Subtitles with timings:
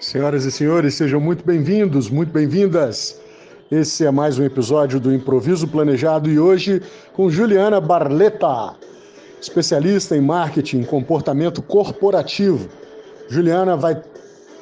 [0.00, 3.20] Senhoras e senhores, sejam muito bem-vindos, muito bem-vindas.
[3.70, 6.80] Esse é mais um episódio do Improviso Planejado e hoje
[7.12, 8.76] com Juliana Barleta,
[9.38, 12.66] especialista em marketing, comportamento corporativo.
[13.28, 14.02] Juliana vai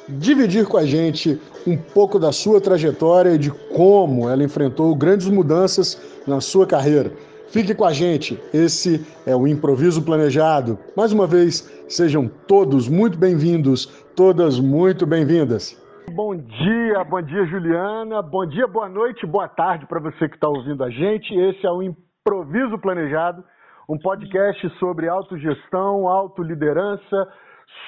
[0.09, 5.27] dividir com a gente um pouco da sua trajetória e de como ela enfrentou grandes
[5.27, 5.97] mudanças
[6.27, 7.13] na sua carreira.
[7.49, 10.77] Fique com a gente, esse é o Improviso Planejado.
[10.95, 13.89] Mais uma vez, sejam todos muito bem-vindos,
[14.19, 15.81] todas muito bem-vindas.
[16.13, 20.49] Bom dia, bom dia Juliana, bom dia, boa noite, boa tarde para você que está
[20.49, 21.33] ouvindo a gente.
[21.33, 23.41] Esse é o Improviso Planejado,
[23.87, 27.29] um podcast sobre autogestão, autoliderança,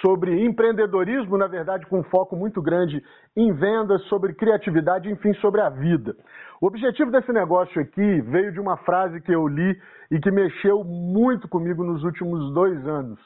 [0.02, 3.04] sobre empreendedorismo, na verdade, com um foco muito grande
[3.36, 6.16] em vendas, sobre criatividade, enfim, sobre a vida.
[6.62, 9.78] O objetivo desse negócio aqui veio de uma frase que eu li
[10.10, 13.20] e que mexeu muito comigo nos últimos dois anos.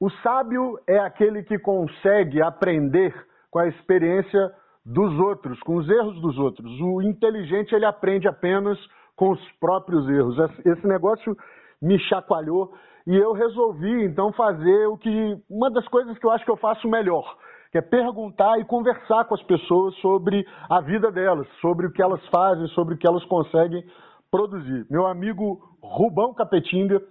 [0.00, 3.14] O sábio é aquele que consegue aprender
[3.50, 4.50] com a experiência
[4.82, 6.70] dos outros, com os erros dos outros.
[6.80, 8.78] O inteligente ele aprende apenas
[9.14, 10.38] com os próprios erros.
[10.64, 11.36] Esse negócio
[11.82, 12.72] me chacoalhou
[13.06, 16.56] e eu resolvi então fazer o que uma das coisas que eu acho que eu
[16.56, 17.36] faço melhor,
[17.70, 22.00] que é perguntar e conversar com as pessoas sobre a vida delas, sobre o que
[22.00, 23.84] elas fazem, sobre o que elas conseguem
[24.30, 24.86] produzir.
[24.90, 27.02] Meu amigo Rubão Capetinga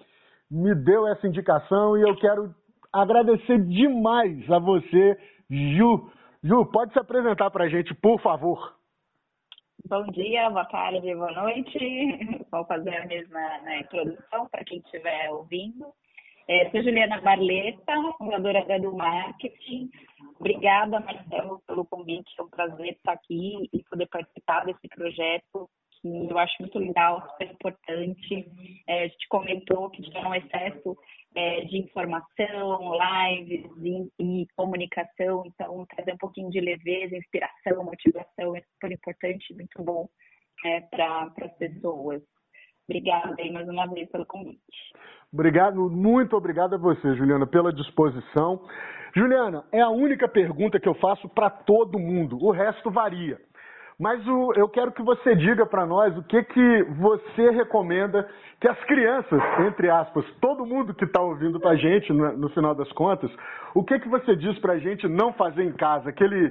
[0.49, 2.49] me deu essa indicação e eu quero
[2.93, 5.17] agradecer demais a você,
[5.49, 6.11] Ju.
[6.43, 8.75] Ju, pode se apresentar para a gente, por favor.
[9.87, 11.79] Bom dia, boa tarde, boa noite.
[12.51, 15.85] Vou fazer a mesma né, introdução para quem estiver ouvindo.
[16.47, 19.89] É, sou Juliana Barleta, fundadora da Marketing.
[20.39, 22.29] Obrigada, Marcelo, pelo convite.
[22.39, 25.69] É um prazer estar aqui e poder participar desse projeto
[26.03, 28.47] eu acho muito legal, super importante.
[28.87, 30.97] É, a gente comentou que tinha um excesso
[31.35, 38.55] é, de informação, lives e, e, comunicação, então trazer um pouquinho de leveza, inspiração, motivação
[38.55, 40.07] é super importante, muito bom
[40.65, 42.21] é, para as pessoas.
[42.87, 44.59] Obrigada aí mais uma vez pelo convite.
[45.31, 48.65] Obrigado, muito obrigado a você, Juliana, pela disposição.
[49.15, 53.39] Juliana, é a única pergunta que eu faço para todo mundo, o resto varia.
[53.99, 58.25] Mas o, eu quero que você diga para nós o que, que você recomenda
[58.61, 62.49] que as crianças, entre aspas, todo mundo que está ouvindo para a gente, no, no,
[62.49, 63.29] final das contas,
[63.75, 66.09] o que, que você diz para a gente não fazer em casa?
[66.09, 66.49] Aquele,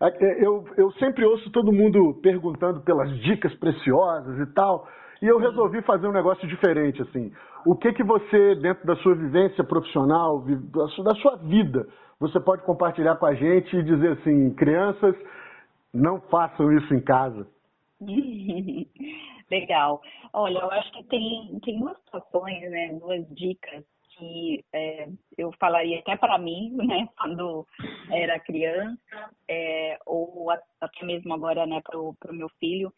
[0.00, 4.88] é, eu, eu sempre ouço todo mundo perguntando pelas dicas preciosas e tal,
[5.20, 7.30] e eu resolvi fazer um negócio diferente, assim.
[7.66, 11.86] O que que você, dentro da sua vivência profissional, da sua vida,
[12.18, 15.14] você pode compartilhar com a gente e dizer assim, crianças
[15.96, 17.46] não façam isso em casa.
[19.50, 20.02] Legal.
[20.32, 23.84] Olha, eu acho que tem, tem duas situações, né, duas dicas
[24.16, 27.66] que é, eu falaria até para mim, né, quando
[28.10, 32.92] era criança, é, ou até mesmo agora, né, para o meu filho,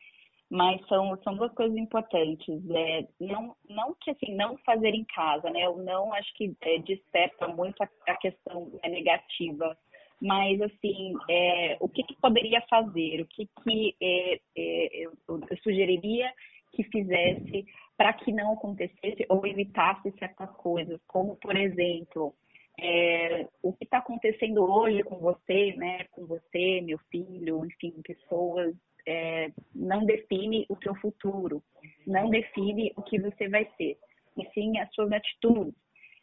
[0.50, 2.62] mas são, são duas coisas importantes.
[2.70, 6.78] É, não, não que assim, não fazer em casa, né, o não acho que é,
[6.78, 9.76] desperta muito a, a questão negativa
[10.20, 15.56] mas assim, é, o que, que, poderia fazer, o que, que é, é, eu, eu,
[15.62, 16.32] sugeriria
[16.72, 22.34] que fizesse para que não acontecesse ou evitasse certas coisas, como por exemplo,
[22.80, 28.74] é, o que está acontecendo hoje com você, né, com você, meu filho, enfim, pessoas,
[29.06, 31.62] é, não define o seu futuro,
[32.06, 33.96] não define o que você vai ser,
[34.36, 35.74] e sim as suas atitudes.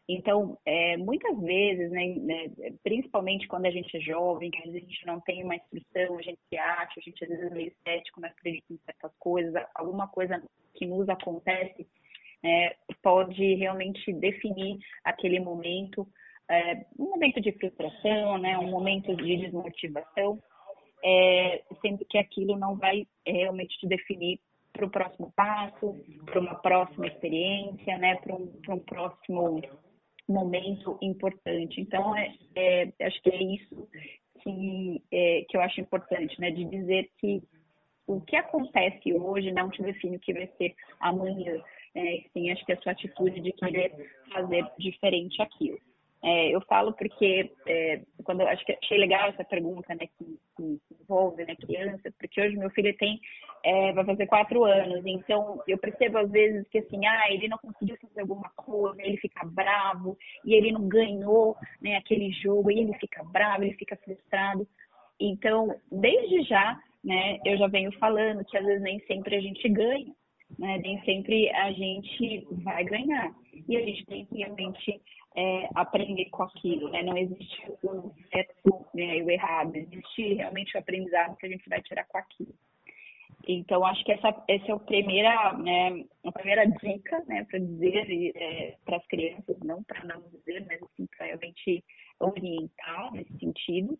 [0.08, 2.52] Então, é, muitas vezes, né, né,
[2.84, 6.18] principalmente quando a gente é jovem, que às vezes a gente não tem uma instrução,
[6.18, 9.12] a gente se acha, a gente às vezes é meio cético, não acredita em certas
[9.18, 10.42] coisas, alguma coisa
[10.76, 11.88] que nos acontece
[12.44, 16.08] é, pode realmente definir aquele momento,
[16.48, 20.40] é, um momento de frustração, né, um momento de desmotivação,
[21.04, 24.40] é, sendo que aquilo não vai realmente te definir
[24.72, 25.96] para o próximo passo,
[26.26, 29.62] para uma próxima experiência, né, para um, um próximo
[30.28, 31.80] momento importante.
[31.80, 33.88] Então, é, é, acho que é isso
[34.42, 36.52] que, é, que eu acho importante, né?
[36.52, 37.42] De dizer que
[38.08, 41.62] o que acontece hoje não te define o que vai ser amanhã.
[41.96, 43.92] É, sim, acho que a sua atitude de querer
[44.32, 45.80] fazer diferente aquilo.
[46.28, 50.80] É, eu falo porque, é, quando acho que achei legal essa pergunta, né, que, que
[51.00, 53.22] envolve né, crianças, porque hoje meu filho tem,
[53.64, 57.60] é, vai fazer quatro anos, então eu percebo às vezes que assim, ah, ele não
[57.60, 62.80] conseguiu fazer alguma coisa, ele fica bravo, e ele não ganhou né, aquele jogo, e
[62.80, 64.68] ele fica bravo, ele fica frustrado.
[65.20, 69.70] Então, desde já, né, eu já venho falando que às vezes nem sempre a gente
[69.70, 70.12] ganha,
[70.58, 70.78] né?
[70.78, 73.34] Nem sempre a gente vai ganhar.
[73.68, 75.02] E a gente tem que realmente
[75.36, 77.04] é, aprender com aquilo, né?
[77.04, 81.68] Não existe o certo né, e o errado, existe realmente o aprendizado que a gente
[81.68, 82.54] vai tirar com aquilo.
[83.48, 88.34] Então, acho que essa, essa é a primeira, né, a primeira dica, né, para dizer
[88.36, 91.84] é, para as crianças, não para não dizer, mas assim, para realmente
[92.20, 94.00] orientar nesse sentido.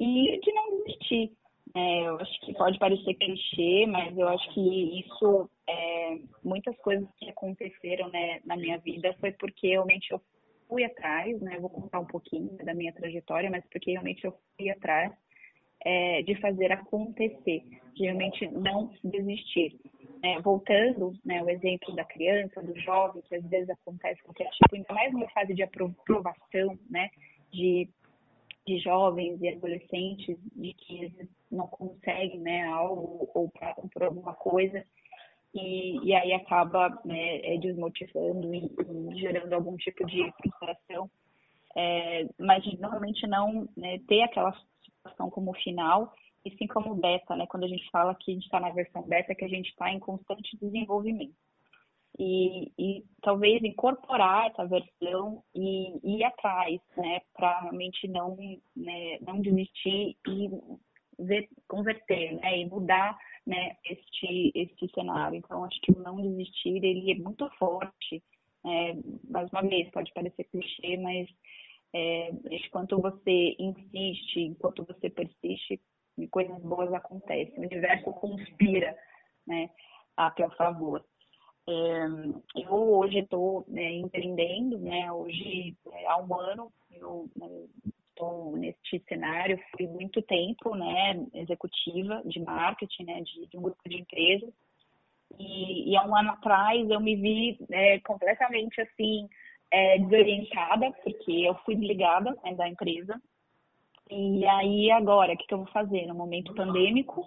[0.00, 1.32] E de não desistir.
[1.74, 7.08] É, eu acho que pode parecer clichê, mas eu acho que isso, é, muitas coisas
[7.16, 10.20] que aconteceram né, na minha vida foi porque realmente eu
[10.72, 11.58] fui atrás, né?
[11.60, 15.12] Vou contar um pouquinho da minha trajetória, mas porque realmente eu fui atrás
[15.84, 17.62] é, de fazer acontecer,
[17.94, 19.78] de realmente não desistir.
[20.24, 24.76] É, voltando, né, o exemplo da criança, do jovem, que às vezes acontece qualquer tipo,
[24.76, 27.10] ainda mais numa fase de aprovação, né,
[27.50, 27.88] de,
[28.64, 31.12] de jovens e adolescentes, de que
[31.50, 34.86] não conseguem, né, algo ou passam por alguma coisa,
[35.54, 41.10] e, e aí acaba né, é, desmotivando e, e, gerando algum tipo de frustração.
[41.76, 44.52] É, mas normalmente não né, ter aquela
[44.84, 46.12] situação como final,
[46.44, 47.46] e sim como beta, né?
[47.46, 49.90] Quando a gente fala que a gente está na versão beta, que a gente está
[49.90, 51.34] em constante desenvolvimento.
[52.18, 58.36] E, e, talvez incorporar essa versão e ir atrás, né, para realmente não,
[58.76, 60.50] né, não desistir e
[61.18, 63.16] ver, converter, né, e mudar
[63.46, 65.36] né, este, este cenário.
[65.36, 68.22] Então, acho que o não desistir, ele é muito forte.
[68.64, 68.94] É,
[69.28, 71.28] mais uma vez, pode parecer clichê, mas
[71.92, 75.80] é, enquanto você insiste, enquanto você persiste,
[76.30, 77.54] coisas boas acontecem.
[77.58, 78.96] O universo conspira
[79.46, 79.70] né,
[80.16, 81.04] a teu favor.
[81.68, 82.06] É,
[82.56, 87.48] eu hoje estou né, empreendendo, né, hoje é, há um ano eu né,
[88.12, 93.88] estou neste cenário, fui muito tempo, né, executiva de marketing, né, de, de um grupo
[93.88, 94.52] de empresas.
[95.38, 99.28] E, e, há um ano atrás eu me vi é, completamente assim
[99.70, 103.20] é, desorientada, porque eu fui desligada né, da empresa.
[104.10, 107.26] E aí agora, o que, que eu vou fazer no momento pandêmico?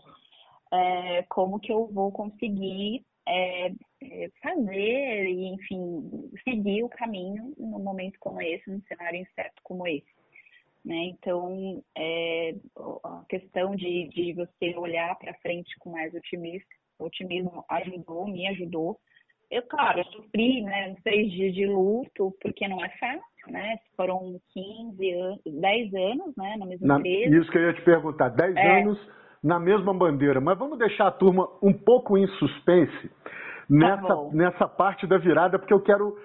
[0.71, 3.71] É, como que eu vou conseguir é,
[4.03, 9.88] é fazer e, enfim, seguir o caminho num momento como esse, num cenário incerto como
[9.88, 10.14] esse?
[10.85, 11.05] Né?
[11.05, 12.53] Então, é,
[13.03, 16.67] a questão de, de você olhar para frente com mais otimismo,
[16.99, 18.97] otimismo ajudou, me ajudou.
[19.49, 23.77] Eu, claro, eu sofri né, uns três dias de luto, porque não é fácil, né?
[23.95, 27.35] Foram 15 anos, 10 anos né, na mesma na, empresa.
[27.35, 28.81] Isso que eu ia te perguntar, 10 é.
[28.81, 28.99] anos
[29.43, 30.39] na mesma bandeira.
[30.39, 33.13] Mas vamos deixar a turma um pouco em suspense tá
[33.69, 36.15] nessa, tá nessa parte da virada, porque eu quero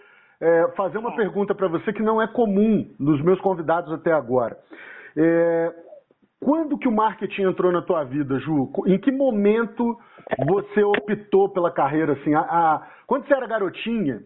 [0.40, 4.56] é, fazer uma pergunta para você que não é comum nos meus convidados até agora.
[5.16, 5.74] É,
[6.40, 8.72] quando que o marketing entrou na tua vida, Ju?
[8.86, 9.98] Em que momento
[10.46, 12.34] você optou pela carreira assim?
[12.34, 14.22] A, a, quando você era garotinha,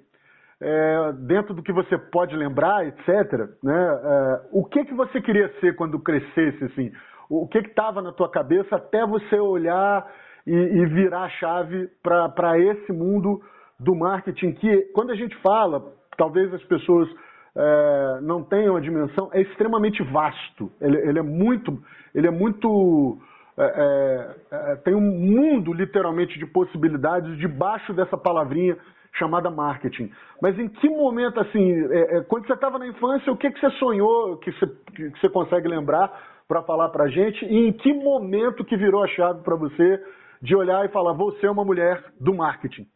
[0.61, 3.50] é, dentro do que você pode lembrar, etc.
[3.62, 6.93] Né, é, o que que você queria ser quando crescesse, assim?
[7.28, 10.06] O que que estava na tua cabeça até você olhar
[10.46, 13.40] e, e virar a chave para esse mundo
[13.81, 17.08] do marketing que, quando a gente fala, talvez as pessoas
[17.56, 20.70] é, não tenham a dimensão, é extremamente vasto.
[20.81, 21.82] Ele, ele é muito,
[22.14, 23.19] ele é muito
[23.56, 28.76] é, é, é, tem um mundo literalmente de possibilidades debaixo dessa palavrinha
[29.12, 30.11] chamada marketing.
[30.43, 33.61] Mas em que momento, assim, é, é, quando você estava na infância, o que, que
[33.61, 36.12] você sonhou, que você, que você consegue lembrar
[36.49, 37.44] para falar para gente?
[37.44, 40.02] E em que momento que virou a chave para você
[40.42, 42.87] de olhar e falar, você é uma mulher do marketing?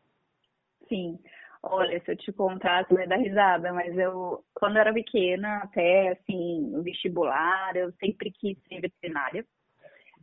[0.88, 1.18] Sim.
[1.62, 5.58] Olha, se eu te contar, você vai dar risada, mas eu, quando eu era pequena,
[5.58, 9.44] até assim, vestibular, eu sempre quis ser veterinária,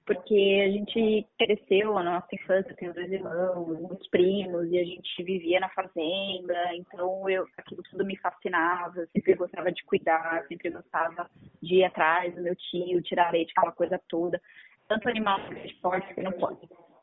[0.05, 5.23] porque a gente cresceu na nossa infância, tenho dois irmãos, muitos primos, e a gente
[5.23, 11.29] vivia na fazenda, então eu, aquilo tudo me fascinava, sempre gostava de cuidar, sempre gostava
[11.61, 14.39] de ir atrás do meu tio, tirar leite, aquela coisa toda.
[14.87, 16.59] Tanto animal de esporte que não pode.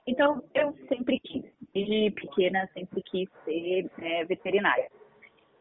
[0.06, 4.88] Então, eu sempre quis, desde pequena, sempre quis ser é, veterinária.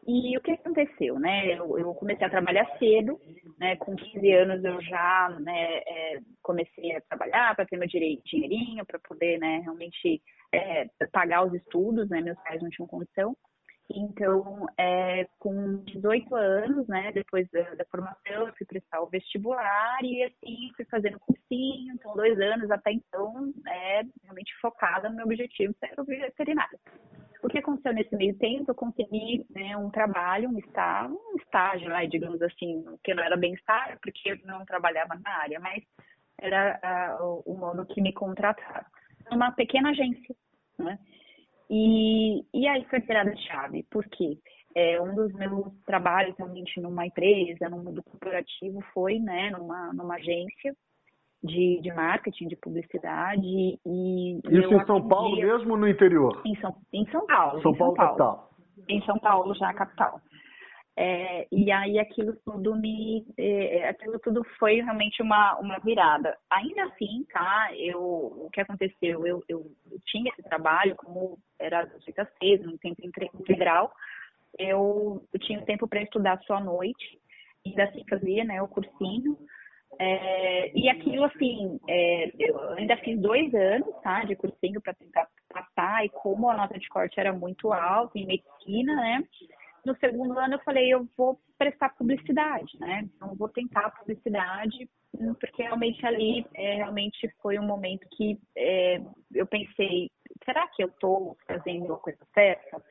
[0.04, 1.56] E o que aconteceu, né?
[1.56, 3.20] Eu, eu, comecei a trabalhar cedo,
[3.56, 3.76] né?
[3.76, 8.84] Com 15 anos eu já né, é, comecei a trabalhar para ter meu direito, dinheirinho,
[8.84, 10.20] para poder, né, realmente
[10.52, 12.20] é, pagar os estudos, né?
[12.20, 13.36] Meus pais não tinham condição.
[13.94, 19.98] Então, é, com 18 anos, né, depois da, da, formação, eu fui prestar o vestibular
[20.02, 25.26] e assim fui fazendo cursinho, então dois anos até então, é, realmente focada no meu
[25.26, 26.78] objetivo, ser veterinária.
[27.42, 28.70] O que aconteceu nesse meio tempo?
[28.70, 33.36] Eu consegui né, um trabalho, um estágio, um estágio, né, digamos assim, que não era
[33.36, 35.82] bem estágio, porque eu não trabalhava na área, mas
[36.40, 38.86] era uh, o modo que me contrataram.
[39.30, 40.34] Uma pequena agência,
[40.78, 40.98] né?
[41.74, 44.36] E, e aí foi virada chave, por quê?
[44.76, 50.16] É, um dos meus trabalhos realmente numa empresa, no mundo corporativo, foi né, numa, numa
[50.16, 50.76] agência
[51.42, 53.40] de, de marketing, de publicidade.
[53.42, 55.08] E, Isso em São.
[55.08, 56.42] Paulo mesmo ou no interior?
[56.44, 57.62] Em São, em São Paulo.
[57.62, 58.50] São Paulo, São Paulo capital.
[58.86, 60.20] Em São Paulo, já capital.
[60.94, 66.36] É, e aí aquilo tudo me é, aquilo tudo foi realmente uma, uma virada.
[66.50, 71.84] Ainda assim tá eu o que aconteceu eu, eu, eu tinha esse trabalho como era
[71.84, 73.00] das 8 às 6 no tempo
[73.40, 73.90] integral
[74.58, 77.18] eu, eu tinha tempo para estudar só à noite
[77.64, 79.38] ainda assim fazia né o cursinho.
[79.98, 85.26] É, e aquilo assim é, eu ainda fiz dois anos tá de cursinho para tentar
[85.48, 89.24] passar e como a nota de corte era muito alta em medicina né
[89.84, 93.08] no segundo ano eu falei, eu vou prestar publicidade, né?
[93.14, 94.88] Então vou tentar publicidade,
[95.40, 99.00] porque realmente ali é, realmente foi um momento que é,
[99.34, 100.10] eu pensei,
[100.44, 102.82] será que eu estou fazendo a coisa certa?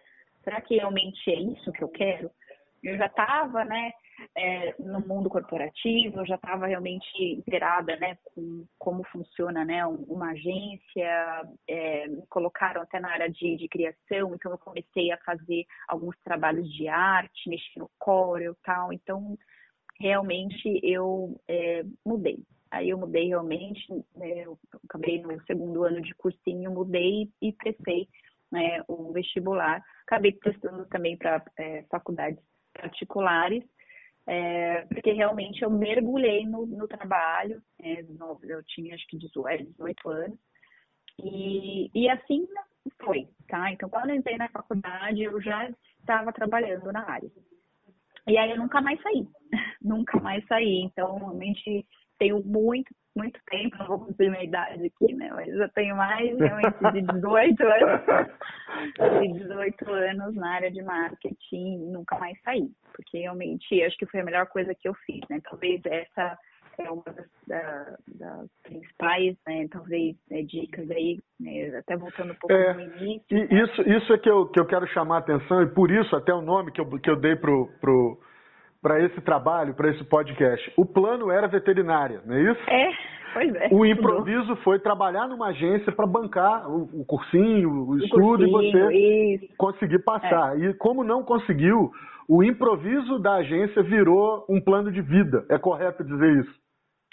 [0.43, 2.31] Será que realmente é isso que eu quero?
[2.83, 3.91] Eu já estava, né,
[4.35, 10.31] é, no mundo corporativo, eu já estava realmente inteirada, né, com como funciona, né, uma
[10.31, 15.65] agência, é, me colocaram até na área de, de criação, então eu comecei a fazer
[15.87, 19.37] alguns trabalhos de arte, mexer no Corel e tal, então
[19.99, 22.39] realmente eu é, mudei.
[22.71, 23.85] Aí eu mudei realmente,
[24.15, 28.07] né, eu acabei no segundo ano de cursinho, mudei e prestei
[28.51, 29.83] né, o vestibular.
[30.03, 32.41] Acabei prestando também para é, faculdades
[32.81, 33.63] particulares,
[34.27, 39.65] é, porque realmente eu mergulhei no, no trabalho, é, no, eu tinha acho que 18,
[39.71, 40.39] 18 é, anos,
[41.19, 42.47] e, e assim
[43.03, 43.71] foi, tá?
[43.71, 45.69] Então, quando eu entrei na faculdade, eu já
[45.99, 47.29] estava trabalhando na área.
[48.27, 49.27] E aí eu nunca mais saí,
[49.81, 50.81] nunca mais saí.
[50.83, 51.85] Então, realmente
[52.17, 55.29] tenho muito muito tempo, não vou cumprir minha idade aqui, né?
[55.33, 58.01] Mas eu tenho mais realmente de 18 anos,
[59.21, 62.69] de 18 anos na área de marketing nunca mais saí.
[62.93, 65.41] Porque realmente acho que foi a melhor coisa que eu fiz, né?
[65.43, 66.37] Talvez essa
[66.77, 72.35] é uma das, da, das principais, né, talvez, né, dicas aí, né, até voltando um
[72.35, 73.23] pouco é, no início.
[73.29, 73.47] Né?
[73.51, 76.33] Isso, isso é que eu, que eu quero chamar a atenção, e por isso até
[76.33, 78.19] o nome que eu, que eu dei pro, pro,
[78.81, 80.73] para esse trabalho, para esse podcast.
[80.75, 82.69] O plano era veterinária, não é isso?
[82.69, 82.89] É,
[83.33, 83.69] pois é.
[83.71, 88.91] O improviso foi trabalhar numa agência para bancar o, o, cursinho, o, o estudo cursinho,
[88.91, 89.53] e você isso.
[89.57, 90.59] conseguir passar.
[90.59, 90.65] É.
[90.65, 91.91] E como não conseguiu,
[92.27, 95.45] o improviso da agência virou um plano de vida.
[95.49, 96.61] É correto dizer isso?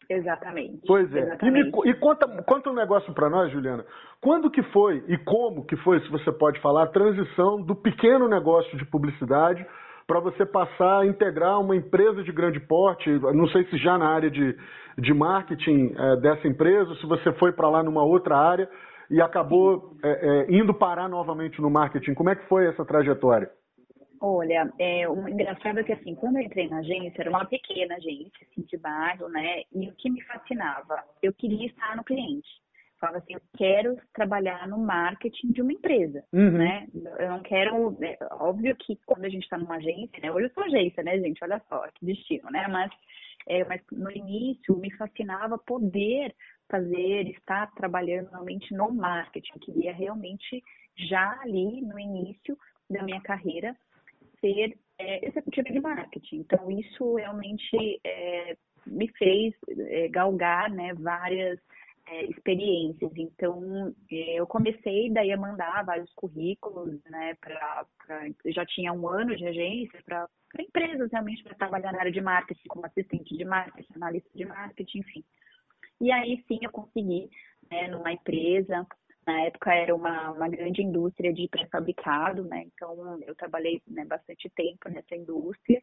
[0.08, 0.80] Exatamente.
[0.87, 1.20] Pois é.
[1.20, 1.44] Exatamente.
[1.44, 3.84] E, me, e conta, conta um negócio para nós, Juliana.
[4.22, 8.26] Quando que foi e como que foi, se você pode falar, a transição do pequeno
[8.26, 9.66] negócio de publicidade
[10.08, 14.08] para você passar a integrar uma empresa de grande porte, não sei se já na
[14.08, 14.56] área de,
[14.96, 18.68] de marketing é, dessa empresa, se você foi para lá numa outra área
[19.10, 22.14] e acabou é, é, indo parar novamente no marketing.
[22.14, 23.50] Como é que foi essa trajetória?
[24.18, 27.94] Olha, é, o engraçado é que assim, quando eu entrei na agência, era uma pequena
[27.94, 29.62] agência, assim, de bairro, né?
[29.72, 32.48] E o que me fascinava, eu queria estar no cliente
[32.99, 36.52] falava assim, eu quero trabalhar no marketing de uma empresa, uhum.
[36.52, 36.87] né?
[37.19, 40.31] Eu não quero, é, óbvio que quando a gente está numa agência, né?
[40.31, 41.43] Hoje eu sou agência, né, gente?
[41.43, 42.67] Olha só, que destino, né?
[42.69, 42.90] Mas,
[43.47, 46.35] é, mas no início me fascinava poder
[46.69, 49.52] fazer, estar trabalhando realmente no marketing.
[49.55, 50.62] Eu queria realmente
[50.97, 52.57] já ali no início
[52.90, 53.76] da minha carreira
[54.40, 56.37] ser é, executiva de marketing.
[56.37, 61.59] Então isso realmente é, me fez é, galgar, né, várias
[62.10, 63.12] é, experiências.
[63.16, 67.86] Então, é, eu comecei daí a mandar vários currículos, né, para
[68.46, 70.26] já tinha um ano de agência para
[70.58, 74.98] empresas realmente para trabalhar na área de marketing, como assistente de marketing, analista de marketing,
[75.00, 75.24] enfim.
[76.00, 77.28] E aí sim eu consegui,
[77.70, 78.86] né, numa empresa,
[79.26, 84.48] na época era uma, uma grande indústria de pré-fabricado, né, então eu trabalhei né, bastante
[84.50, 85.82] tempo nessa indústria.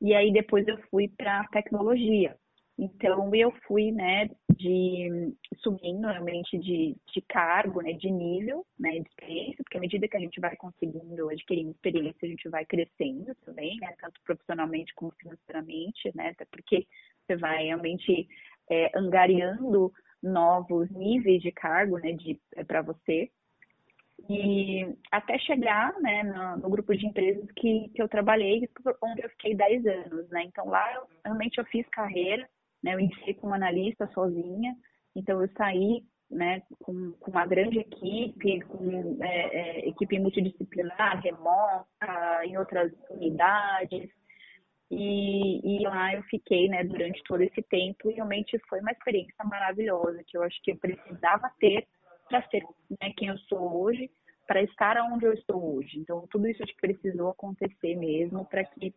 [0.00, 2.34] E aí depois eu fui para tecnologia.
[2.78, 9.08] Então eu fui, né, de subindo realmente de, de cargo, né, de nível, né, de
[9.08, 13.34] experiência, porque à medida que a gente vai conseguindo adquirindo experiência, a gente vai crescendo
[13.44, 16.86] também, né, tanto profissionalmente como financeiramente, né, até porque
[17.26, 18.28] você vai realmente
[18.70, 23.30] é, angariando novos níveis de cargo, né, de é, para você.
[24.28, 28.68] E até chegar, né, no, no, grupo de empresas que, que eu trabalhei,
[29.02, 32.46] onde eu fiquei 10 anos, né, então lá eu, realmente eu fiz carreira,
[32.82, 32.94] né?
[32.94, 34.74] Eu iniciei como analista sozinha,
[35.14, 42.44] então eu saí né, com, com uma grande equipe, com é, é, equipe multidisciplinar, remota,
[42.44, 44.08] em outras unidades.
[44.90, 49.44] E, e, lá eu fiquei né, durante todo esse tempo e realmente foi uma experiência
[49.44, 51.86] maravilhosa que eu acho que eu precisava ter
[52.28, 52.62] para ser
[53.00, 54.10] né, quem eu sou hoje,
[54.46, 55.98] para estar onde eu estou hoje.
[55.98, 58.92] Então, tudo isso precisou acontecer mesmo para que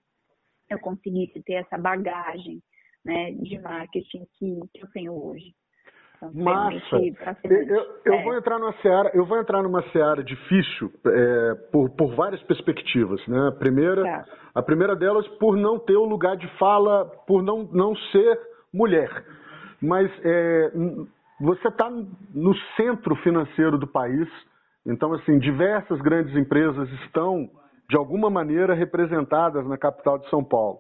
[0.70, 2.62] eu conseguisse ter essa bagagem
[3.06, 5.54] né, de marketing que, que eu tenho hoje.
[6.30, 6.96] Então, Massa.
[7.44, 8.24] Eu, eu é.
[8.24, 13.26] vou entrar numa seara, eu vou entrar numa seara difícil é, por, por várias perspectivas,
[13.28, 13.50] né?
[13.50, 14.26] A primeira, tá.
[14.56, 18.40] a primeira delas por não ter o lugar de fala, por não, não ser
[18.74, 19.10] mulher.
[19.82, 20.72] Mas é,
[21.42, 24.28] você está no centro financeiro do país,
[24.86, 27.50] então assim diversas grandes empresas estão
[27.90, 30.80] de alguma maneira representadas na capital de São Paulo.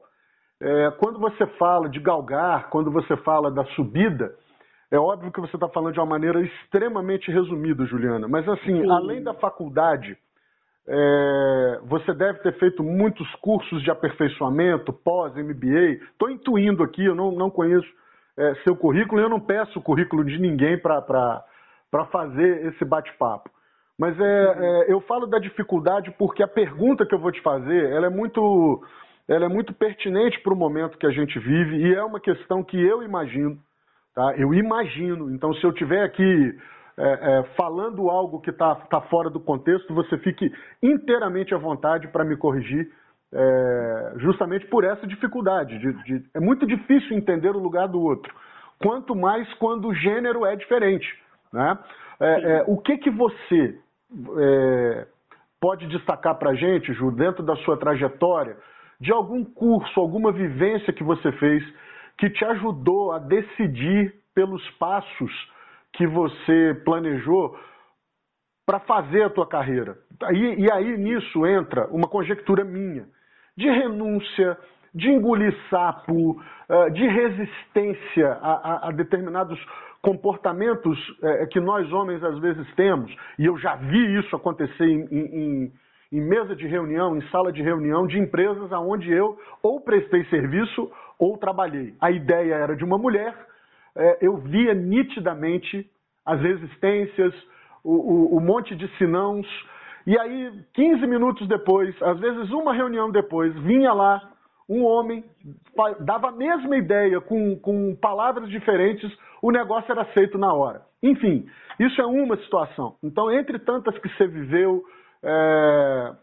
[0.64, 4.34] É, quando você fala de galgar, quando você fala da subida,
[4.90, 8.90] é óbvio que você está falando de uma maneira extremamente resumida, Juliana, mas assim, Sim.
[8.90, 10.18] além da faculdade,
[10.88, 16.04] é, você deve ter feito muitos cursos de aperfeiçoamento, pós-MBA.
[16.12, 17.88] Estou intuindo aqui, eu não, não conheço
[18.38, 21.44] é, seu currículo e eu não peço o currículo de ninguém para
[22.10, 23.50] fazer esse bate-papo.
[23.98, 27.92] Mas é, é, eu falo da dificuldade porque a pergunta que eu vou te fazer
[27.92, 28.82] ela é muito,
[29.28, 32.64] ela é muito pertinente para o momento que a gente vive e é uma questão
[32.64, 33.60] que eu imagino
[34.14, 34.36] Tá?
[34.38, 35.32] Eu imagino.
[35.34, 36.56] Então, se eu tiver aqui
[36.98, 40.52] é, é, falando algo que está tá fora do contexto, você fique
[40.82, 42.92] inteiramente à vontade para me corrigir,
[43.34, 45.80] é, justamente por essa dificuldade.
[45.80, 48.34] De, de, é muito difícil entender o lugar do outro,
[48.80, 51.08] quanto mais quando o gênero é diferente.
[51.52, 51.80] Né?
[52.20, 53.80] É, é, o que, que você
[54.38, 55.08] é,
[55.60, 58.56] pode destacar para a gente, Ju, dentro da sua trajetória,
[59.04, 61.62] de algum curso, alguma vivência que você fez
[62.18, 65.32] que te ajudou a decidir pelos passos
[65.92, 67.54] que você planejou
[68.66, 69.98] para fazer a tua carreira.
[70.32, 73.06] E, e, aí nisso entra uma conjectura minha
[73.58, 74.58] de renúncia,
[74.96, 79.60] de engolir sapo, eh, de resistência a, a, a determinados
[80.02, 85.08] comportamentos eh, que nós homens às vezes temos, e eu já vi isso acontecer em,
[85.12, 85.72] em,
[86.14, 90.92] em mesa de reunião, em sala de reunião de empresas onde eu ou prestei serviço
[91.18, 91.96] ou trabalhei.
[92.00, 93.36] A ideia era de uma mulher,
[93.96, 95.90] é, eu via nitidamente
[96.24, 97.34] as resistências,
[97.84, 99.48] o, o, o monte de sinãos,
[100.06, 104.22] e aí, 15 minutos depois, às vezes uma reunião depois, vinha lá
[104.70, 105.24] um homem,
[106.02, 109.12] dava a mesma ideia, com, com palavras diferentes,
[109.42, 110.82] o negócio era aceito na hora.
[111.02, 111.46] Enfim,
[111.80, 112.96] isso é uma situação.
[113.04, 114.84] Então, entre tantas que você viveu,
[115.24, 116.16] é,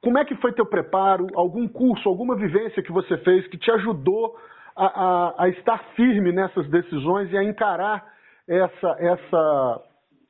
[0.00, 1.26] como é que foi teu preparo?
[1.34, 4.36] Algum curso, alguma vivência que você fez que te ajudou
[4.76, 8.14] a, a, a estar firme nessas decisões e a encarar
[8.46, 9.82] essa, essa,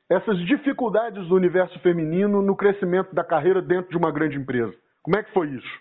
[0.09, 4.75] essas dificuldades do universo feminino no crescimento da carreira dentro de uma grande empresa?
[5.03, 5.79] Como é que foi isso?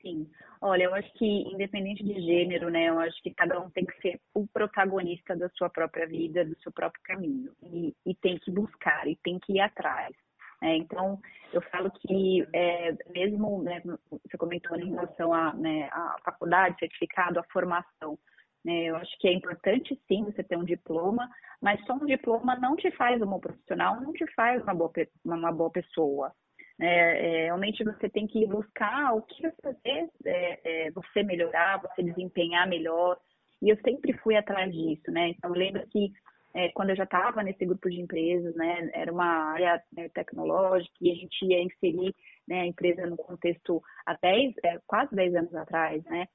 [0.00, 0.26] Sim.
[0.60, 4.00] Olha, eu acho que independente de gênero, né, eu acho que cada um tem que
[4.00, 8.50] ser o protagonista da sua própria vida, do seu próprio caminho e, e tem que
[8.50, 10.14] buscar e tem que ir atrás.
[10.62, 11.20] É, então,
[11.52, 15.90] eu falo que é, mesmo, né, você comentou em relação à né,
[16.24, 18.18] faculdade, certificado, a formação,
[18.64, 21.28] né, eu acho que é importante sim você ter um diploma,
[21.60, 24.92] mas só um diploma não te faz um bom profissional, não te faz uma boa,
[25.24, 26.32] uma boa pessoa.
[26.78, 32.02] É, é, realmente você tem que buscar o que fazer é, é, você melhorar, você
[32.02, 33.18] desempenhar melhor.
[33.62, 35.30] E eu sempre fui atrás disso, né?
[35.30, 36.12] Então, eu lembro que
[36.56, 40.94] é, quando eu já estava nesse grupo de empresas, né, era uma área né, tecnológica
[41.02, 42.14] e a gente ia inserir
[42.48, 46.26] né, a empresa no contexto há 10, é, quase 10 anos atrás, né?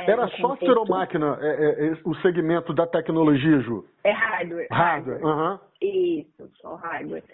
[0.00, 0.78] É, era software contexto...
[0.78, 3.86] ou máquina é, é, é, o segmento da tecnologia, Ju?
[4.02, 4.68] É hardware.
[4.70, 5.60] Hardware, aham.
[5.82, 7.24] Isso, só hardware.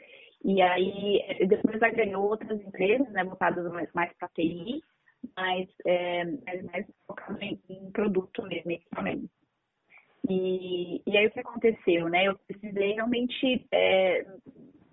[0.44, 4.82] E aí, depois já ganhou outras empresas, né, voltadas mais, mais para TI,
[5.36, 6.24] mas é,
[6.72, 9.30] mais focado em, em produto mesmo, equipamento.
[10.28, 12.26] E, e aí o que aconteceu, né?
[12.28, 14.24] Eu precisei realmente é,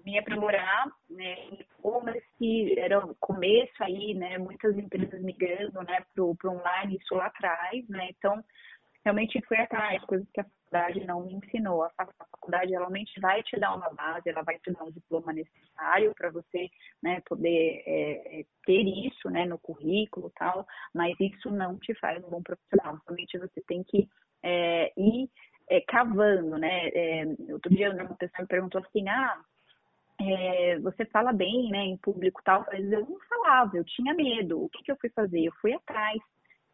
[0.04, 1.36] me aprimorar, né?
[1.52, 4.38] E-commerce era o começo aí, né?
[4.38, 6.04] Muitas empresas migrando, né?
[6.14, 8.10] Para o online, isso lá atrás, né?
[8.10, 8.44] Então,
[9.04, 11.84] realmente foi atrás, coisas que a faculdade não me ensinou.
[11.84, 16.14] A faculdade realmente vai te dar uma base, ela vai te dar um diploma necessário
[16.16, 16.70] para você
[17.02, 22.24] né, poder é, é, ter isso né, no currículo tal, mas isso não te faz
[22.24, 23.00] um bom profissional.
[23.08, 24.08] Realmente você tem que
[24.44, 25.30] é, ir
[25.70, 26.90] é, cavando, né?
[26.90, 29.40] É, outro dia uma pessoa me perguntou assim, ah,
[30.22, 34.64] é, você fala bem, né, em público tal, mas eu não falava, eu tinha medo.
[34.64, 35.42] O que, que eu fui fazer?
[35.42, 36.20] Eu fui atrás,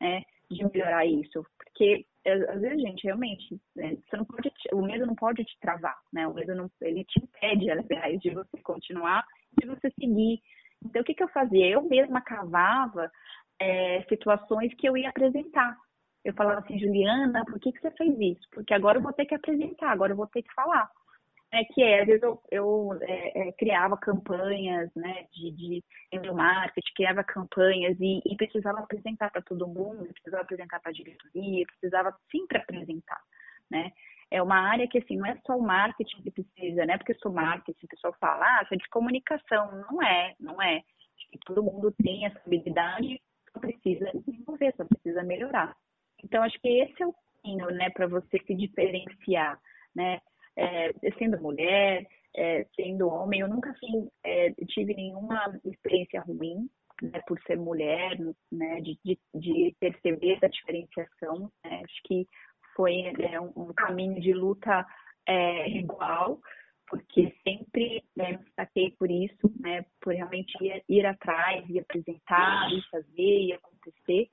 [0.02, 4.82] né, de melhorar isso, porque é, às vezes, gente, realmente, né, você não pode, o
[4.82, 6.28] medo não pode te travar, né?
[6.28, 9.24] O medo não, ele te impede, aliás, de você continuar,
[9.60, 10.42] de você seguir.
[10.84, 11.68] Então, o que, que eu fazia?
[11.68, 13.12] Eu mesma cavava
[13.60, 15.78] é, situações que eu ia apresentar
[16.26, 18.50] eu falava assim, Juliana, por que, que você fez isso?
[18.52, 20.90] Porque agora eu vou ter que apresentar, agora eu vou ter que falar.
[21.52, 25.84] é que é, às vezes eu, eu é, é, criava campanhas né, de, de
[26.34, 31.66] marketing, criava campanhas e, e precisava apresentar para todo mundo, precisava apresentar para a diretoria,
[31.68, 33.22] precisava sempre apresentar,
[33.70, 33.92] né?
[34.32, 36.98] É uma área que, assim, não é só o marketing que precisa, né?
[36.98, 39.72] Porque eu sou marketing, o pessoal fala, ah, é de comunicação.
[39.92, 40.78] Não é, não é.
[40.78, 43.22] Acho que todo mundo tem essa habilidade,
[43.54, 45.76] só precisa desenvolver, só precisa melhorar.
[46.26, 49.60] Então, acho que esse é o caminho, né, para você se diferenciar,
[49.96, 50.20] né?
[50.58, 53.74] É, sendo mulher, é, sendo homem, eu nunca
[54.24, 56.70] é, tive nenhuma experiência ruim,
[57.02, 58.18] né, por ser mulher,
[58.52, 61.52] né, de, de, de perceber essa diferenciação.
[61.64, 61.82] Né?
[61.84, 62.26] Acho que
[62.76, 64.86] foi é, um, caminho de luta
[65.28, 66.40] é, igual,
[66.88, 72.72] porque sempre né, me destaquei por isso, né, por realmente ir, ir atrás, e apresentar,
[72.72, 74.30] e fazer, e acontecer.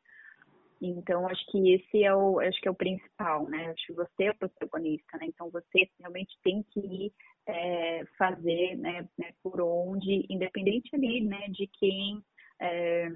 [0.84, 3.70] Então, acho que esse é o, acho que é o principal, né?
[3.70, 5.26] Acho que você é o protagonista, né?
[5.26, 7.12] Então, você realmente tem que ir
[7.46, 12.22] é, fazer, né, né, por onde, independente ali, né, de quem
[12.60, 13.10] é,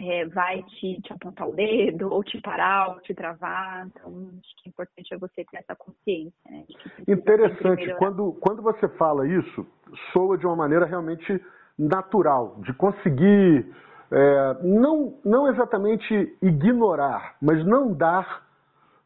[0.00, 3.86] é, vai te, te, apontar o dedo, ou te parar, ou te travar.
[3.86, 6.32] Então, acho que o importante é você ter essa consciência.
[6.50, 6.64] Né,
[7.08, 7.94] Interessante.
[7.96, 9.66] Quando, quando você fala isso,
[10.12, 11.40] soa de uma maneira realmente
[11.78, 13.66] natural, de conseguir
[14.10, 18.44] é, não, não exatamente ignorar, mas não dar,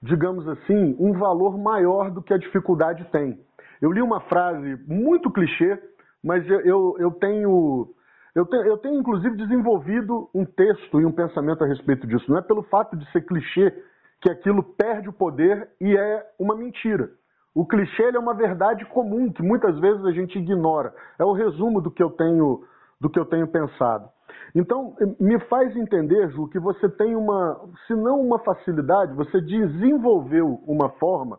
[0.03, 3.39] digamos assim, um valor maior do que a dificuldade tem.
[3.81, 5.79] Eu li uma frase muito clichê,
[6.23, 7.89] mas eu, eu, eu tenho.
[8.33, 12.31] Eu tenho, eu tenho, inclusive, desenvolvido um texto e um pensamento a respeito disso.
[12.31, 13.75] Não é pelo fato de ser clichê
[14.21, 17.11] que aquilo perde o poder e é uma mentira.
[17.55, 20.95] O clichê é uma verdade comum que muitas vezes a gente ignora.
[21.19, 22.63] É o resumo do que eu tenho,
[23.01, 24.09] do que eu tenho pensado.
[24.55, 30.61] Então, me faz entender, Ju, que você tem uma, se não uma facilidade, você desenvolveu
[30.67, 31.39] uma forma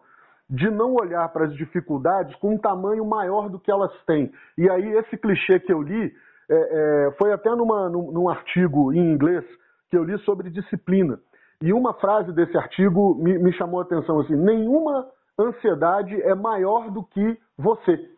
[0.49, 4.31] de não olhar para as dificuldades com um tamanho maior do que elas têm.
[4.57, 6.13] E aí, esse clichê que eu li,
[6.49, 9.45] é, é, foi até numa, num, num, artigo em inglês
[9.89, 11.17] que eu li sobre disciplina.
[11.61, 15.07] E uma frase desse artigo me, me chamou a atenção assim: nenhuma
[15.39, 18.09] ansiedade é maior do que você.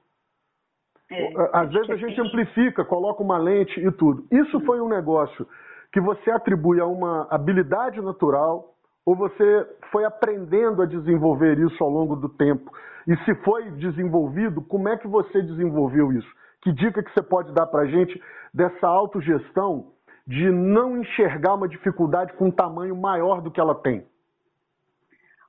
[1.14, 4.26] É, Às vezes a gente amplifica, coloca uma lente e tudo.
[4.32, 5.48] Isso foi um negócio
[5.92, 8.74] que você atribui a uma habilidade natural
[9.06, 12.72] ou você foi aprendendo a desenvolver isso ao longo do tempo?
[13.08, 16.30] E se foi desenvolvido, como é que você desenvolveu isso?
[16.62, 18.20] Que dica que você pode dar para a gente
[18.54, 19.92] dessa autogestão
[20.26, 24.06] de não enxergar uma dificuldade com um tamanho maior do que ela tem?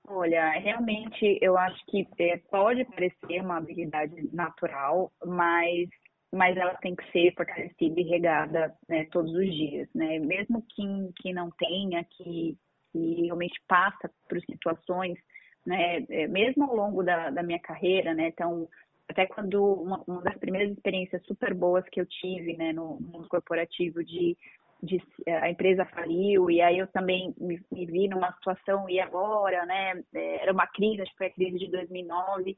[0.06, 5.88] Olha, realmente eu acho que é, pode parecer uma habilidade natural, mas,
[6.30, 10.18] mas ela tem que ser fortalecida e regada né, todos os dias, né?
[10.18, 12.56] Mesmo quem, que não tenha, que,
[12.92, 15.18] que realmente passa por situações,
[15.64, 16.04] né?
[16.10, 18.28] É, mesmo ao longo da, da minha carreira, né?
[18.28, 18.68] Então,
[19.08, 23.26] até quando uma, uma das primeiras experiências super boas que eu tive, né, no mundo
[23.28, 24.36] corporativo de
[24.82, 29.64] de, a empresa faliu e aí eu também me, me, vi numa situação e agora,
[29.66, 30.02] né?
[30.14, 32.56] É, era uma crise, acho que foi a crise de 2009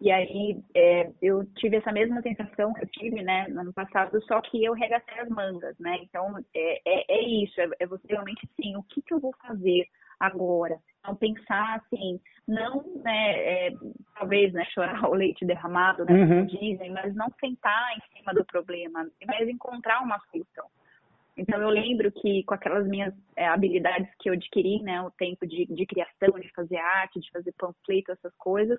[0.00, 4.20] e aí é, eu tive essa mesma sensação que eu tive, né, no ano passado,
[4.26, 5.96] só que eu regacei as mangas, né?
[6.02, 9.34] Então é, é, é isso, é, é, você realmente sim, o que, que eu vou
[9.40, 9.86] fazer
[10.18, 10.78] agora?
[11.00, 13.70] Então pensar assim, não, né, é,
[14.14, 16.28] talvez, né, chorar o leite derramado, né, uhum.
[16.28, 20.66] como dizem, mas não sentar em cima do problema, mas encontrar uma solução.
[21.36, 25.46] Então eu lembro que com aquelas minhas é, habilidades que eu adquiri, né, o tempo
[25.46, 28.78] de, de criação, de fazer arte, de fazer panfleto, essas coisas,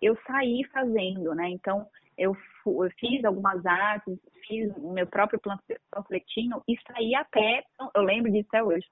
[0.00, 1.50] eu saí fazendo, né?
[1.50, 1.86] Então
[2.16, 2.34] eu,
[2.66, 5.40] eu fiz algumas artes, fiz o meu próprio
[5.90, 8.86] panfletinho e saí até, eu lembro disso até hoje,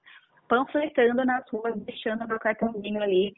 [0.47, 3.33] panfletando nas ruas, deixando meu cartãozinho ali,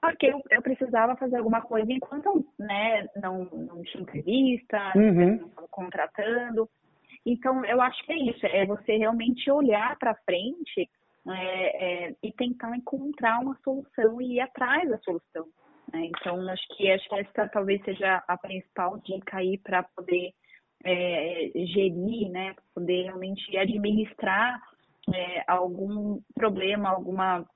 [0.00, 5.36] porque eu, eu precisava fazer alguma coisa enquanto né, não, não tinha entrevista, uhum.
[5.36, 6.68] não estava contratando.
[7.24, 10.88] Então, eu acho que é isso, é você realmente olhar para frente
[11.28, 15.46] é, é, e tentar encontrar uma solução e ir atrás da solução.
[15.92, 16.06] Né?
[16.06, 20.32] Então, acho que, acho que essa talvez seja a principal dica aí para poder
[20.82, 22.54] é, gerir, né?
[22.74, 24.60] poder realmente administrar
[25.14, 27.46] é, algum problema, alguma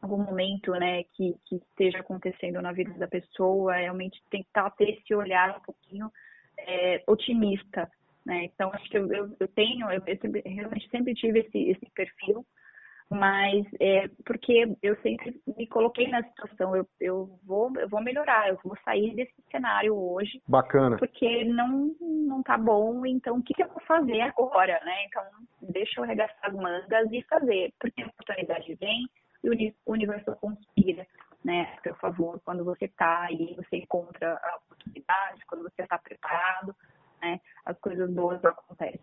[0.00, 5.14] algum momento né, que, que esteja acontecendo na vida da pessoa, realmente tentar ter esse
[5.14, 6.10] olhar um pouquinho
[6.58, 7.88] é, otimista
[8.24, 8.44] né?
[8.44, 12.44] Então, acho que eu, eu, eu tenho, eu, eu, realmente sempre tive esse, esse perfil,
[13.10, 18.48] mas é porque eu sempre me coloquei na situação, eu, eu, vou, eu vou melhorar,
[18.48, 20.40] eu vou sair desse cenário hoje.
[20.48, 20.96] Bacana.
[20.96, 25.04] Porque não, não tá bom, então o que, que eu vou fazer agora, né?
[25.06, 25.22] Então,
[25.60, 29.06] deixa eu arregaçar as mangas e fazer, porque a oportunidade vem
[29.44, 31.06] e o universo conspira,
[31.44, 36.74] né, por favor, quando você tá aí, você encontra a oportunidade, quando você está preparado,
[37.22, 39.00] né, as coisas boas acontecem.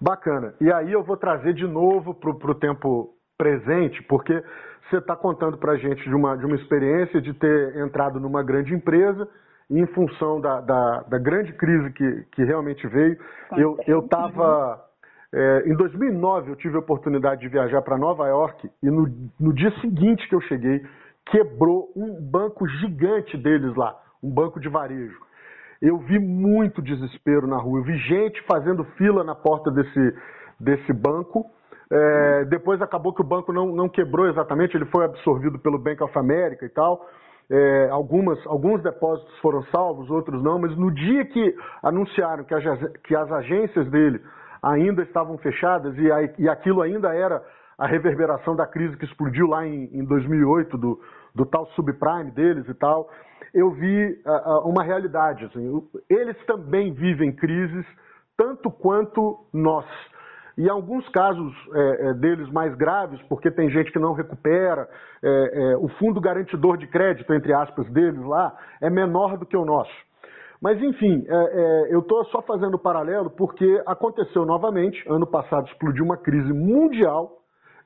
[0.00, 0.54] Bacana.
[0.60, 4.42] E aí eu vou trazer de novo para o tempo presente, porque
[4.88, 8.42] você está contando para a gente de uma, de uma experiência de ter entrado numa
[8.42, 9.28] grande empresa
[9.68, 13.18] e em função da, da, da grande crise que, que realmente veio,
[13.86, 14.86] eu estava...
[15.32, 19.06] É, em 2009 eu tive a oportunidade de viajar para Nova York e no,
[19.38, 20.84] no dia seguinte que eu cheguei,
[21.26, 25.16] quebrou um banco gigante deles lá, um banco de varejo.
[25.80, 30.14] Eu vi muito desespero na rua, eu vi gente fazendo fila na porta desse,
[30.58, 31.46] desse banco.
[31.90, 36.02] É, depois acabou que o banco não, não quebrou exatamente, ele foi absorvido pelo Bank
[36.02, 37.04] of America e tal.
[37.50, 42.54] É, algumas, alguns depósitos foram salvos, outros não, mas no dia que anunciaram que,
[43.02, 44.20] que as agências dele
[44.62, 47.42] ainda estavam fechadas e, a, e, aquilo ainda era
[47.76, 51.00] a reverberação da crise que explodiu lá em, em 2008, do,
[51.34, 53.08] do, tal subprime deles e tal,
[53.52, 55.44] eu vi uh, uma realidade.
[55.44, 57.86] Assim, eles também vivem crises,
[58.36, 59.86] tanto quanto nós.
[60.56, 64.88] E alguns casos é, é, deles mais graves, porque tem gente que não recupera,
[65.22, 69.56] é, é, o fundo garantidor de crédito, entre aspas, deles lá, é menor do que
[69.56, 69.90] o nosso.
[70.60, 76.04] Mas, enfim, é, é, eu estou só fazendo paralelo porque aconteceu novamente, ano passado explodiu
[76.04, 77.38] uma crise mundial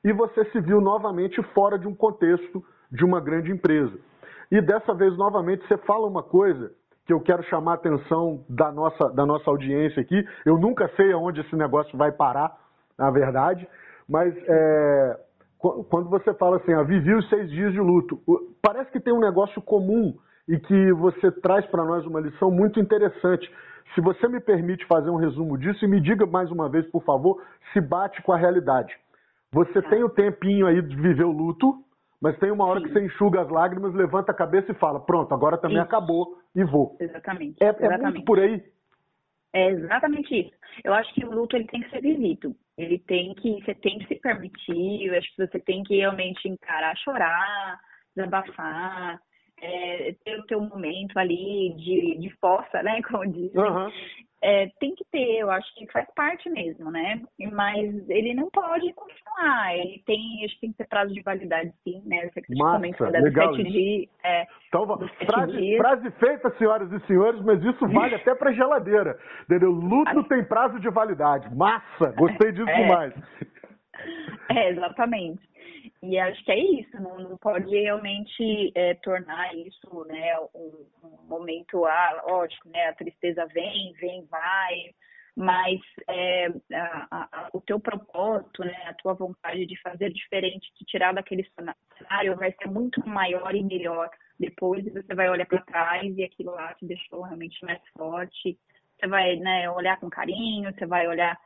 [0.03, 2.61] e você se viu novamente fora de um contexto
[2.95, 3.97] de uma grande empresa.
[4.51, 6.71] E dessa vez, novamente, você fala uma coisa
[7.05, 10.25] que eu quero chamar a atenção da nossa, da nossa audiência aqui.
[10.45, 12.57] Eu nunca sei aonde esse negócio vai parar,
[12.97, 13.67] na verdade,
[14.09, 15.19] mas é,
[15.89, 18.19] quando você fala assim, ah, vivi os seis dias de luto,
[18.61, 20.15] parece que tem um negócio comum
[20.47, 23.51] e que você traz para nós uma lição muito interessante.
[23.93, 27.03] Se você me permite fazer um resumo disso e me diga mais uma vez, por
[27.03, 27.41] favor,
[27.73, 28.93] se bate com a realidade.
[29.51, 29.89] Você tá.
[29.89, 31.75] tem o tempinho aí de viver o luto,
[32.25, 32.87] mas tem uma hora Sim.
[32.87, 35.85] que você enxuga as lágrimas, levanta a cabeça e fala: pronto, agora também isso.
[35.85, 36.97] acabou e vou.
[36.99, 37.63] Exatamente.
[37.63, 38.01] É, exatamente.
[38.01, 38.63] é muito por aí.
[39.53, 40.51] É exatamente isso.
[40.83, 42.55] Eu acho que o luto ele tem que ser vivido.
[42.79, 45.05] Ele tem que, você tem que se permitir.
[45.05, 47.79] Eu acho que você tem que realmente encarar, chorar,
[48.15, 49.21] desabafar,
[49.61, 53.01] é, ter o teu momento ali de, de força, né?
[53.09, 53.61] Como dizem.
[53.61, 53.89] Uhum
[54.45, 57.19] é, tem que ter, eu acho que faz parte mesmo, né?
[57.51, 61.73] Mas ele não pode continuar, ele tem, acho que tem que ter prazo de validade,
[61.83, 62.29] sim, né?
[62.29, 64.85] Você Massa, legal sete dias, é, então,
[65.25, 69.71] frase, frase, feita, senhoras e senhores, mas isso vale até para geladeira, entendeu?
[69.71, 71.49] Luto tem prazo de validade.
[71.55, 73.13] Massa, gostei disso é, demais.
[74.49, 75.41] É, exatamente.
[76.01, 81.27] E acho que é isso, não, não pode realmente é, tornar isso né, um, um,
[81.27, 84.93] momento, ah, lógico, né, a tristeza vem, vem, vai,
[85.35, 90.85] mas é, a, a, o teu propósito, né, a tua vontade de fazer diferente, de
[90.85, 96.17] tirar daquele cenário vai ser muito maior e melhor depois você vai olhar para trás
[96.17, 98.57] e aquilo lá te deixou realmente mais forte.
[98.97, 101.37] Você vai né, olhar com carinho, você vai olhar,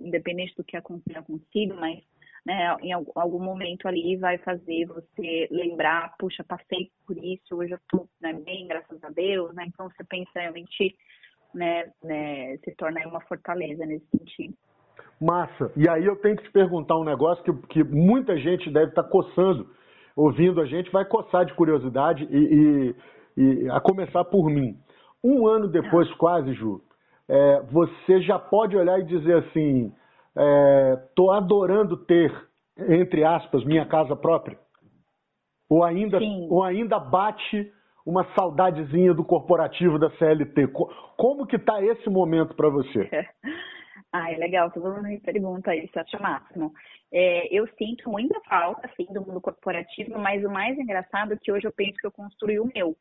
[0.00, 2.02] independente do que tenha acontecido, mas
[2.46, 7.78] né, em algum momento ali vai fazer você lembrar, puxa, passei por isso, hoje eu
[7.78, 9.64] estou né, bem, graças a Deus, né?
[9.66, 10.96] Então você pensa realmente,
[11.52, 14.54] né, né, se torna uma fortaleza nesse sentido.
[15.20, 15.72] Massa.
[15.76, 19.02] E aí eu tenho que te perguntar um negócio que, que muita gente deve estar
[19.02, 19.68] tá coçando,
[20.14, 22.94] ouvindo a gente, vai coçar de curiosidade e,
[23.36, 24.78] e, e a começar por mim.
[25.24, 26.16] Um ano depois, ah.
[26.16, 26.80] quase, Ju,
[27.28, 29.92] é, você já pode olhar e dizer assim,
[30.36, 32.32] estou é, adorando ter,
[32.78, 34.58] entre aspas, minha casa própria?
[35.68, 36.18] Ou ainda,
[36.48, 37.72] ou ainda bate
[38.04, 40.68] uma saudadezinha do corporativo da CLT?
[41.16, 43.08] Como que está esse momento para você?
[44.12, 46.72] Ah, é legal, todo mundo me pergunta isso, acho máximo.
[47.12, 51.52] É, eu sinto muita falta, assim, do mundo corporativo, mas o mais engraçado é que
[51.52, 52.96] hoje eu penso que eu construí o meu.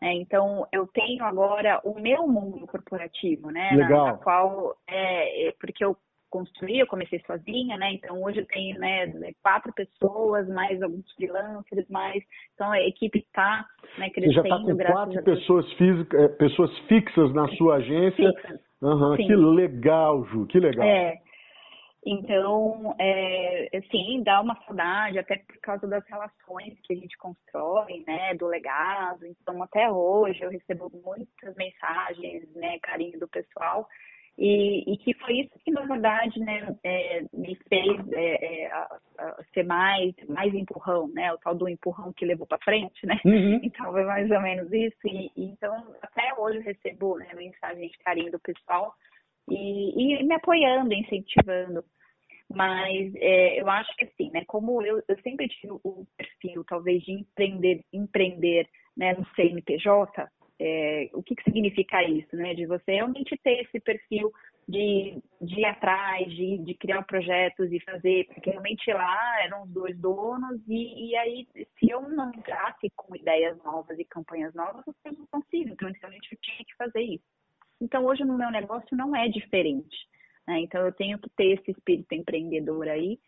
[0.00, 3.70] É, então, eu tenho agora o meu mundo corporativo, né?
[3.72, 4.06] Legal.
[4.06, 5.96] Na, na qual, é, é porque eu
[6.30, 7.92] construir, eu comecei sozinha, né?
[7.92, 9.06] Então hoje eu tenho né,
[9.42, 12.22] quatro pessoas, mais alguns freelancers, mais.
[12.54, 13.66] Então a equipe está
[13.98, 14.42] né, crescendo.
[14.42, 18.32] Você já está com quatro pessoas, físicas, é, pessoas fixas na sua agência.
[18.32, 18.60] Fixas.
[18.80, 20.86] Uhum, que legal, Ju, que legal.
[20.86, 21.18] É.
[22.06, 28.04] Então, é, sim, dá uma saudade, até por causa das relações que a gente constrói,
[28.06, 29.26] né, do legado.
[29.26, 33.86] Então, até hoje eu recebo muitas mensagens, né, carinho do pessoal.
[34.38, 39.00] E, e, que foi isso que, na verdade, né, é, me fez é, é, a,
[39.18, 41.32] a ser mais, mais empurrão, né?
[41.32, 43.18] O tal do empurrão que levou para frente, né?
[43.24, 43.58] Uhum.
[43.64, 44.96] Então, foi mais ou menos isso.
[45.06, 48.94] E, e, então, até hoje eu recebo né, mensagens de carinho do pessoal
[49.50, 51.82] e, e me apoiando, incentivando.
[52.48, 54.44] Mas é, eu acho que, assim, né?
[54.46, 60.28] Como eu, eu sempre tive o perfil, talvez, de empreender, empreender né, no CNPJ,
[60.60, 62.54] é, o que, que significa isso, né?
[62.54, 64.32] De você realmente ter esse perfil
[64.68, 69.70] de, de ir atrás, de, de criar projetos e fazer, porque realmente lá eram os
[69.70, 74.84] dois donos, e, e aí se eu não entrasse com ideias novas e campanhas novas,
[75.04, 77.24] eu não consigo, então realmente eu tinha que fazer isso.
[77.80, 79.96] Então hoje no meu negócio não é diferente,
[80.46, 80.60] né?
[80.60, 83.18] Então eu tenho que ter esse espírito empreendedor aí,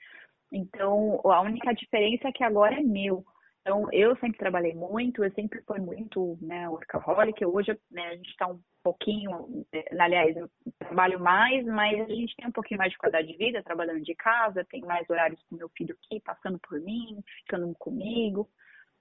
[0.52, 3.24] então a única diferença é que agora é meu,
[3.70, 7.46] então, eu sempre trabalhei muito, eu sempre fui muito né, workaholic.
[7.46, 12.34] Hoje né, a gente está um pouquinho, eh, aliás, eu trabalho mais, mas a gente
[12.34, 15.54] tem um pouquinho mais de qualidade de vida, trabalhando de casa, tem mais horários com
[15.54, 18.48] meu filho aqui, passando por mim, ficando comigo.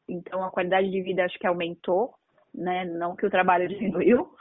[0.08, 2.13] Então, a qualidade de vida acho que aumentou,
[2.53, 2.86] né?
[2.86, 4.32] Não que o trabalho diminuiu,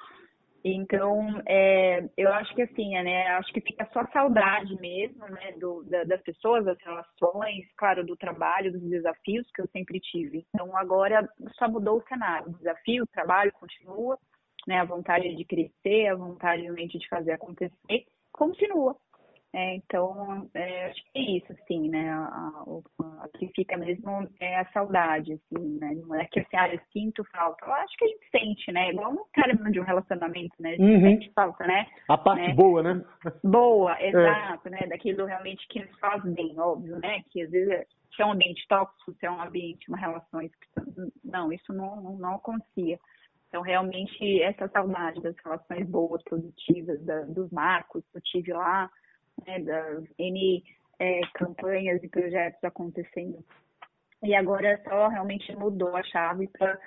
[0.64, 5.84] então, é, eu acho que assim, né, acho que fica só saudade mesmo, né, do,
[5.84, 10.44] da, das pessoas, das relações, claro, do trabalho, dos desafios que eu sempre tive.
[10.54, 12.48] Então, agora só mudou o cenário.
[12.48, 14.18] O desafio, o trabalho continua,
[14.66, 18.96] né, a vontade de crescer, a vontade realmente de fazer acontecer, continua.
[19.54, 22.14] É, então, é, acho que é isso, assim, né?
[22.66, 22.82] O
[23.38, 25.94] que fica mesmo é a saudade, assim, né?
[25.94, 27.64] Não é que assim, ah, eu sinto falta.
[27.64, 28.90] Eu acho que a gente sente, né?
[28.90, 30.70] Igual um cara de um relacionamento, né?
[30.70, 31.00] A gente uhum.
[31.00, 31.86] sente falta, né?
[32.08, 32.54] A parte né?
[32.54, 33.04] boa, né?
[33.42, 34.08] Boa, é.
[34.10, 34.70] exato, é.
[34.70, 34.86] né?
[34.86, 37.22] Daquilo realmente que nos faz bem, óbvio, né?
[37.30, 40.40] Que às vezes se é um ambiente tóxico, se é um ambiente, uma relação.
[41.24, 42.98] Não, isso não, não acontecia.
[43.48, 48.90] Então, realmente, essa saudade das relações boas, produtivas, da, dos marcos que eu tive lá,
[49.46, 50.62] né, das N
[50.98, 53.38] é, campanhas e projetos acontecendo.
[54.22, 56.78] E agora só realmente mudou a chave para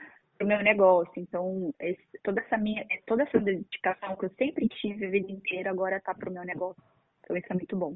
[0.41, 1.13] o meu negócio.
[1.17, 5.69] Então, esse, toda essa minha, toda essa dedicação que eu sempre tive a vida inteira
[5.69, 6.81] agora está para o meu negócio.
[7.23, 7.95] Então, isso é muito bom.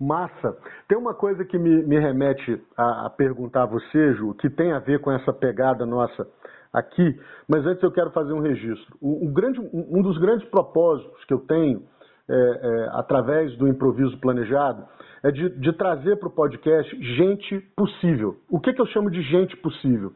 [0.00, 0.58] Massa.
[0.88, 4.72] Tem uma coisa que me, me remete a, a perguntar a você, Ju, que tem
[4.72, 6.28] a ver com essa pegada nossa
[6.72, 8.96] aqui, mas antes eu quero fazer um registro.
[9.00, 11.86] Um, um, grande, um dos grandes propósitos que eu tenho
[12.32, 14.84] é, é, através do improviso planejado,
[15.22, 18.36] é de, de trazer para o podcast gente possível.
[18.50, 20.12] O que, que eu chamo de gente possível?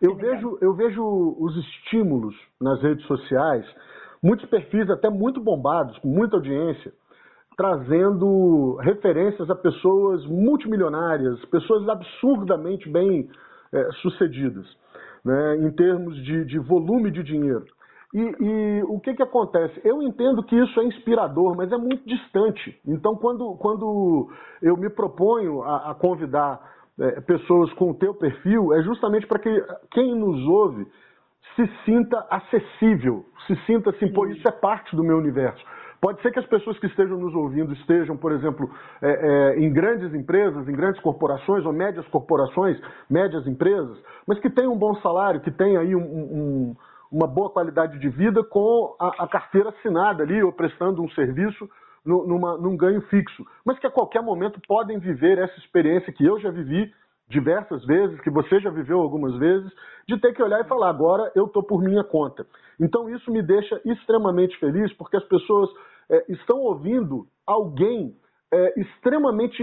[0.00, 1.02] Eu vejo, eu vejo
[1.38, 3.64] os estímulos nas redes sociais,
[4.22, 6.92] muitos perfis até muito bombados, com muita audiência,
[7.56, 13.30] trazendo referências a pessoas multimilionárias, pessoas absurdamente bem
[13.72, 14.66] é, sucedidas,
[15.24, 17.64] né, em termos de, de volume de dinheiro.
[18.14, 19.80] E, e, o que, que acontece?
[19.84, 22.80] Eu entendo que isso é inspirador, mas é muito distante.
[22.86, 24.30] Então, quando, quando
[24.62, 26.60] eu me proponho a, a convidar
[27.00, 29.50] é, pessoas com o teu perfil, é justamente para que
[29.90, 30.86] quem nos ouve
[31.56, 35.64] se sinta acessível, se sinta assim, pô, isso é parte do meu universo.
[36.00, 38.70] Pode ser que as pessoas que estejam nos ouvindo estejam, por exemplo,
[39.02, 39.10] é,
[39.56, 42.78] é, em grandes empresas, em grandes corporações ou médias corporações,
[43.10, 46.76] médias empresas, mas que tenham um bom salário, que tenham aí um, um
[47.10, 51.68] uma boa qualidade de vida com a, a carteira assinada ali, ou prestando um serviço
[52.04, 53.44] no, numa, num ganho fixo.
[53.64, 56.92] Mas que a qualquer momento podem viver essa experiência que eu já vivi
[57.28, 59.72] diversas vezes, que você já viveu algumas vezes,
[60.06, 62.46] de ter que olhar e falar, agora eu estou por minha conta.
[62.78, 65.70] Então isso me deixa extremamente feliz, porque as pessoas
[66.10, 68.14] é, estão ouvindo alguém
[68.52, 69.62] é, extremamente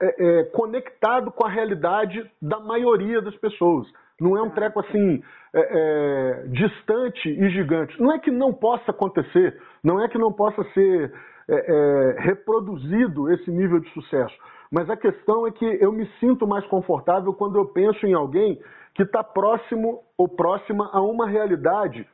[0.00, 3.86] é, é conectado com a realidade da maioria das pessoas.
[4.20, 8.00] Não é um treco assim é, é, distante e gigante.
[8.00, 11.12] Não é que não possa acontecer, não é que não possa ser
[11.48, 14.36] é, é, reproduzido esse nível de sucesso.
[14.70, 18.60] Mas a questão é que eu me sinto mais confortável quando eu penso em alguém
[18.94, 22.06] que está próximo ou próxima a uma realidade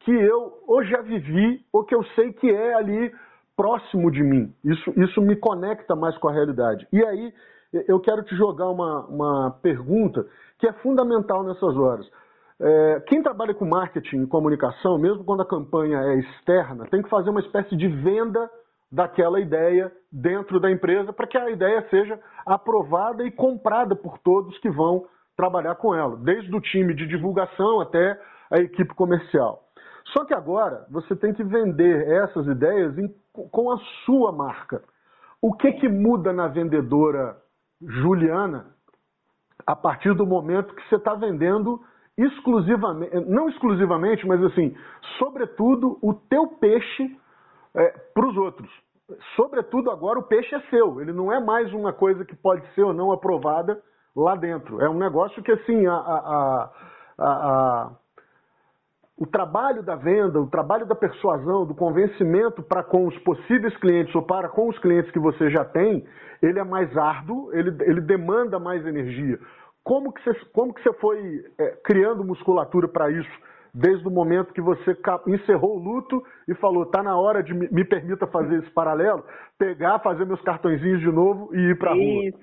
[0.00, 3.12] que eu ou já vivi ou que eu sei que é ali
[3.56, 4.52] próximo de mim.
[4.64, 6.86] Isso, isso me conecta mais com a realidade.
[6.92, 7.32] E aí
[7.72, 10.26] eu quero te jogar uma, uma pergunta
[10.58, 12.06] que é fundamental nessas horas.
[12.60, 17.08] É, quem trabalha com marketing e comunicação, mesmo quando a campanha é externa, tem que
[17.08, 18.48] fazer uma espécie de venda
[18.90, 24.56] daquela ideia dentro da empresa para que a ideia seja aprovada e comprada por todos
[24.58, 29.64] que vão trabalhar com ela, desde o time de divulgação até a equipe comercial.
[30.12, 34.82] Só que agora você tem que vender essas ideias em, com a sua marca.
[35.40, 37.36] O que, que muda na vendedora
[37.86, 38.72] Juliana
[39.66, 41.80] a partir do momento que você está vendendo
[42.16, 44.76] exclusivamente, não exclusivamente, mas assim,
[45.18, 47.16] sobretudo o teu peixe
[47.74, 48.70] é, para os outros.
[49.36, 52.82] Sobretudo agora o peixe é seu, ele não é mais uma coisa que pode ser
[52.82, 53.80] ou não aprovada
[54.14, 54.80] lá dentro.
[54.80, 56.70] É um negócio que assim, a, a,
[57.18, 57.90] a, a
[59.22, 64.12] o trabalho da venda, o trabalho da persuasão, do convencimento para com os possíveis clientes
[64.16, 66.04] ou para com os clientes que você já tem,
[66.42, 69.38] ele é mais árduo, ele, ele demanda mais energia.
[69.84, 73.30] Como que você, como que você foi é, criando musculatura para isso
[73.72, 74.96] desde o momento que você
[75.28, 79.24] encerrou o luto e falou, tá na hora de me permita fazer esse paralelo,
[79.56, 82.24] pegar, fazer meus cartõezinhos de novo e ir para a rua.
[82.24, 82.38] Isso,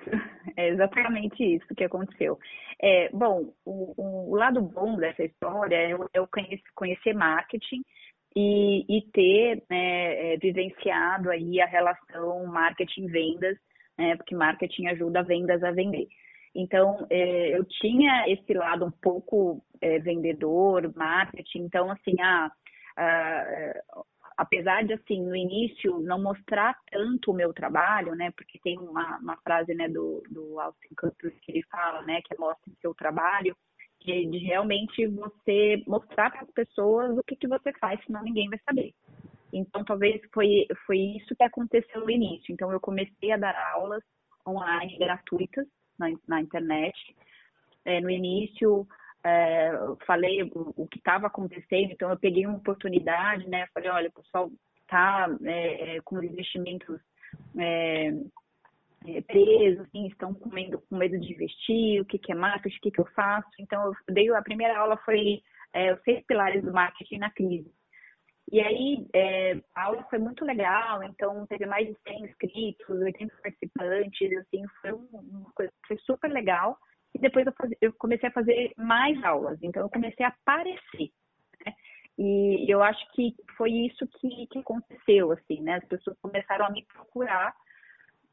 [0.56, 2.40] é exatamente isso que aconteceu.
[2.82, 6.28] É, bom, o, o, lado bom dessa história é eu, eu
[6.76, 7.84] conhecer marketing
[8.36, 13.58] e, e ter né, é, vivenciado aí a relação marketing-vendas,
[13.98, 16.08] né, porque marketing ajuda vendas a vender.
[16.56, 22.50] Então, é, eu tinha esse lado um pouco é, vendedor, marketing, então, assim, ah,
[22.98, 23.74] ah,
[24.40, 29.18] apesar de, assim, no início não mostrar tanto o meu trabalho, né, porque tem uma,
[29.18, 32.94] uma frase, né, do, do Austin Cutler que ele fala, né, que é mostre seu
[32.94, 33.54] trabalho,
[34.00, 38.50] que de realmente você mostrar para as pessoas o que, que você faz, senão ninguém
[38.50, 38.94] vai saber.
[39.52, 42.54] Então, talvez foi, foi isso que aconteceu no início.
[42.54, 44.04] Então, eu comecei a dar aulas
[44.48, 45.68] online gratuitas
[45.98, 46.98] na, na internet.
[47.84, 48.88] É, no início,
[49.24, 49.72] é,
[50.06, 53.68] falei o, o que estava acontecendo, então eu peguei uma oportunidade, né?
[53.74, 54.50] Falei, olha, o pessoal
[54.82, 57.00] está é, é, com investimentos
[57.58, 58.14] é,
[59.08, 62.78] é, presos, assim, estão com medo, com medo de investir, o que, que é marketing,
[62.78, 63.50] o que, que eu faço.
[63.60, 65.42] Então, eu dei, a primeira aula foi
[65.74, 67.72] é, os seis pilares do marketing na crise.
[68.52, 73.36] E aí, é, a aula foi muito legal, então teve mais de 100 inscritos, 80
[73.44, 76.78] participantes, assim, foi uma coisa foi super legal.
[77.14, 81.10] E depois eu, faz, eu comecei a fazer mais aulas, então eu comecei a aparecer.
[81.66, 81.74] Né?
[82.18, 85.76] E eu acho que foi isso que, que aconteceu, assim, né?
[85.76, 87.56] As pessoas começaram a me procurar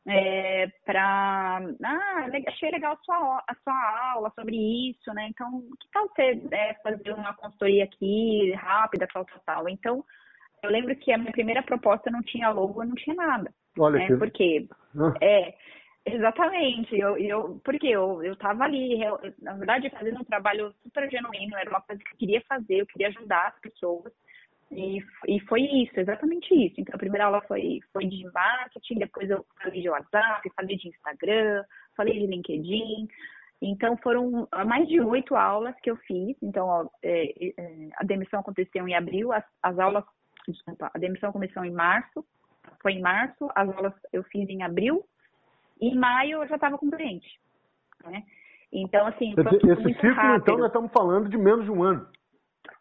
[0.09, 4.57] é, para ah, achei legal a sua, a sua aula sobre
[4.91, 5.29] isso, né?
[5.29, 9.68] Então, que tal você é, fazer uma consultoria aqui rápida, tal, tal, tal.
[9.68, 10.05] Então,
[10.62, 13.53] eu lembro que a minha primeira proposta não tinha logo, não tinha nada.
[13.79, 14.07] Olha né?
[14.07, 14.16] que...
[14.16, 15.14] Porque ah.
[15.20, 15.55] é
[16.07, 21.57] exatamente, eu, eu porque eu eu ali, eu, na verdade, fazendo um trabalho super genuíno,
[21.57, 24.13] era uma coisa que eu queria fazer, eu queria ajudar as pessoas.
[24.71, 24.99] E,
[25.29, 26.75] e foi isso, exatamente isso.
[26.81, 30.89] Então, a primeira aula foi, foi de marketing, depois eu falei de WhatsApp, falei de
[30.89, 31.65] Instagram,
[31.97, 33.09] falei de LinkedIn.
[33.63, 36.37] Então, foram mais de oito aulas que eu fiz.
[36.43, 40.05] Então, ó, é, é, a demissão aconteceu em abril, as, as aulas,
[40.47, 42.25] desculpa, a demissão começou em março,
[42.83, 45.05] foi em março, as aulas eu fiz em abril,
[45.81, 47.29] em maio eu já estava com cliente.
[48.05, 48.22] Né?
[48.72, 50.43] Então, assim, esse, esse ciclo, rápido.
[50.43, 52.07] então, nós estamos falando de menos de um ano.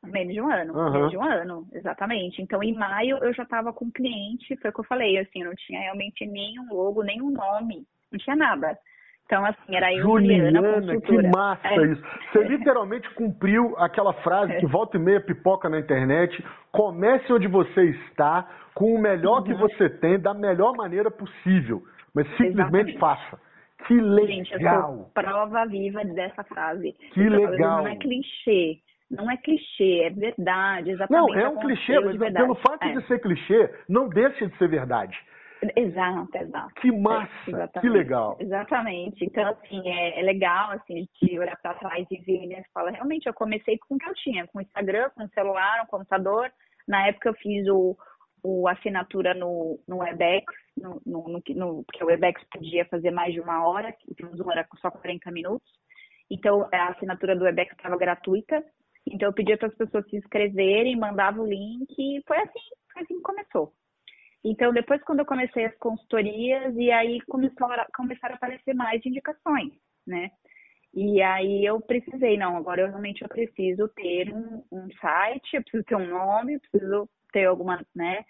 [0.03, 0.91] Menos de um ano, uhum.
[0.91, 2.41] menos de um ano, exatamente.
[2.41, 5.53] Então, em maio, eu já estava com cliente, foi o que eu falei, assim, não
[5.55, 8.77] tinha realmente nenhum logo, nenhum nome, não tinha nada.
[9.25, 11.85] Então, assim, era eu, Juliana, Juliana que massa é.
[11.87, 12.03] isso.
[12.31, 17.89] Você literalmente cumpriu aquela frase que volta e meia pipoca na internet, comece onde você
[18.09, 19.43] está, com o melhor uhum.
[19.43, 21.81] que você tem, da melhor maneira possível,
[22.16, 22.97] mas simplesmente Exatamente.
[22.97, 23.39] faça.
[23.86, 24.28] Que legal!
[24.28, 26.93] Gente, eu sou prova viva dessa frase.
[27.13, 27.84] Que legal!
[27.84, 28.80] Não é clichê.
[29.11, 31.36] Não é clichê, é verdade, exatamente.
[31.36, 32.93] Não, é um clichê, mas pelo fato é.
[32.93, 35.16] de ser clichê, não deixa de ser verdade.
[35.76, 36.74] Exato, exato.
[36.76, 38.38] Que massa, é, que legal.
[38.39, 39.24] Exatamente.
[39.24, 42.63] Então, assim, é, é legal, assim, de olhar para trás e ver, né?
[42.74, 45.82] Fala, realmente, eu comecei com o que eu tinha, com o Instagram, com o celular,
[45.84, 46.51] um computador.
[46.88, 47.95] Na época eu fiz o,
[48.45, 50.45] o assinatura no, no WebEx,
[50.77, 54.51] no, no, no, porque o WebEx podia fazer mais de uma hora, então o Zoom
[54.51, 55.67] era só 40 minutos.
[56.29, 58.63] Então, a assinatura do WebEx estava gratuita.
[59.07, 62.59] Então eu pedia para as pessoas se inscreverem, mandava o link e foi assim,
[62.91, 63.71] foi assim que começou.
[64.43, 69.05] Então depois quando eu comecei as consultorias e aí começou a, começaram a aparecer mais
[69.05, 69.73] indicações,
[70.07, 70.31] né?
[70.91, 75.61] E aí eu precisei, não, agora eu realmente eu preciso ter um, um site, eu
[75.61, 78.23] preciso ter um nome, eu preciso ter alguma, né?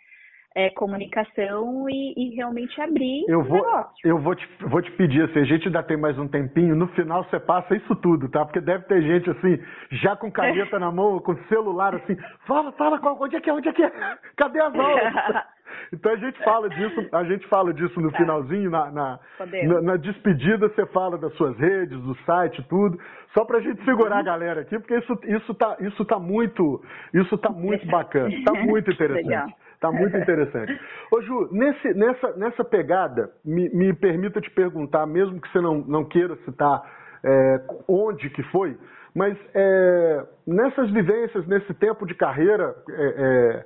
[0.56, 4.08] é, comunicação e, e, realmente abrir eu vou, negócio.
[4.08, 6.88] Eu vou te, vou te pedir, assim, a gente ainda tem mais um tempinho, no
[6.90, 8.46] final você passa isso tudo, tá?
[8.46, 12.16] Porque deve ter gente, assim, já com caneta na mão, com celular, assim,
[12.48, 13.92] fala, fala, onde é que é, onde é que é?
[14.38, 15.14] Cadê as aulas?
[15.94, 18.18] Então a gente fala disso, a gente fala disso no tá.
[18.18, 23.00] finalzinho, na, na, na, na, despedida você fala das suas redes, do site, tudo,
[23.34, 24.26] só para a gente segurar a uhum.
[24.26, 26.82] galera aqui, porque isso, isso, tá, isso tá muito,
[27.14, 29.26] isso tá muito bacana, tá muito interessante.
[29.26, 29.48] Legal.
[29.80, 30.80] Tá muito interessante.
[31.12, 35.80] Ô Ju, nesse, nessa, nessa pegada, me, me permita te perguntar, mesmo que você não,
[35.80, 36.82] não queira citar
[37.24, 38.78] é, onde que foi,
[39.14, 43.66] mas é, nessas vivências, nesse tempo de carreira, é, é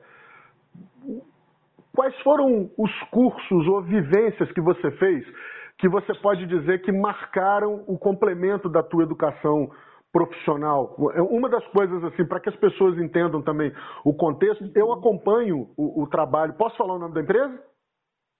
[2.00, 5.26] quais foram os cursos ou vivências que você fez
[5.80, 9.70] que você pode dizer que marcaram o complemento da tua educação
[10.10, 10.96] profissional.
[11.14, 13.74] É uma das coisas, assim, para que as pessoas entendam também
[14.06, 16.54] o contexto, eu acompanho o, o, trabalho.
[16.54, 17.62] Posso falar o nome da empresa?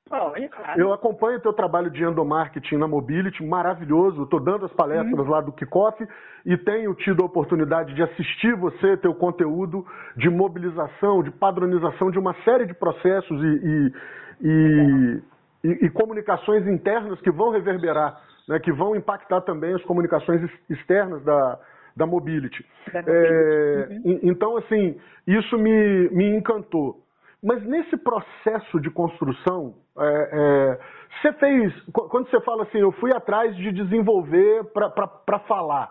[0.10, 0.82] Pode, claro.
[0.82, 4.24] Eu acompanho o teu trabalho de endomarketing na Mobility, maravilhoso.
[4.24, 5.30] Estou dando as palestras uhum.
[5.30, 6.04] lá do Kickoff
[6.46, 9.86] e tenho tido a oportunidade de assistir você, teu conteúdo
[10.18, 13.94] de mobilização, de padronização de uma série de processos e, e,
[14.42, 15.22] e,
[15.64, 21.24] e, e comunicações internas que vão reverberar, né, que vão impactar também as comunicações externas
[21.24, 21.60] da,
[21.96, 22.66] da Mobility.
[22.92, 23.14] Da mobility.
[23.14, 24.20] É, uhum.
[24.24, 24.98] Então, assim,
[25.28, 26.98] isso me, me encantou.
[27.42, 30.80] Mas nesse processo de construção, é, é,
[31.22, 35.90] você fez, quando você fala assim, eu fui atrás de desenvolver para falar,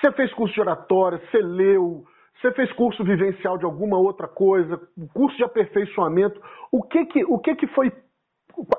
[0.00, 2.04] você fez curso de oratória, você leu,
[2.40, 4.78] você fez curso vivencial de alguma outra coisa,
[5.14, 6.40] curso de aperfeiçoamento,
[6.70, 7.90] o que que, o que, que foi,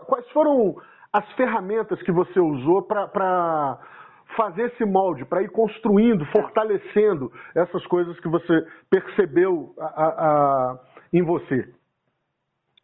[0.06, 0.76] quais foram
[1.12, 3.80] as ferramentas que você usou para
[4.38, 10.80] fazer esse molde, para ir construindo, fortalecendo essas coisas que você percebeu a, a, a,
[11.12, 11.74] em você?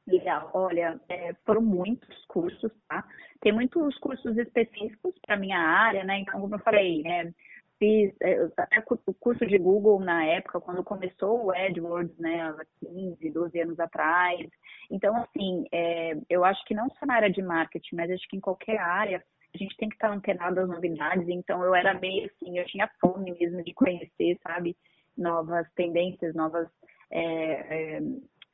[0.10, 0.50] Legal.
[0.54, 3.06] Olha, é, foram muitos cursos, tá?
[3.42, 6.20] Tem muitos cursos específicos para minha área, né?
[6.20, 7.32] Então, como eu falei, né?
[7.78, 12.42] Fiz é, até o curso de Google na época, quando começou o AdWords, né?
[12.42, 14.50] Há 15, 12 anos atrás.
[14.90, 18.36] Então, assim, é, eu acho que não só na área de marketing, mas acho que
[18.36, 21.30] em qualquer área, a gente tem que estar antenado às novidades.
[21.30, 24.76] Então, eu era meio assim, eu tinha fome mesmo de conhecer, sabe?
[25.16, 26.68] Novas tendências, novas.
[27.12, 28.02] É, é,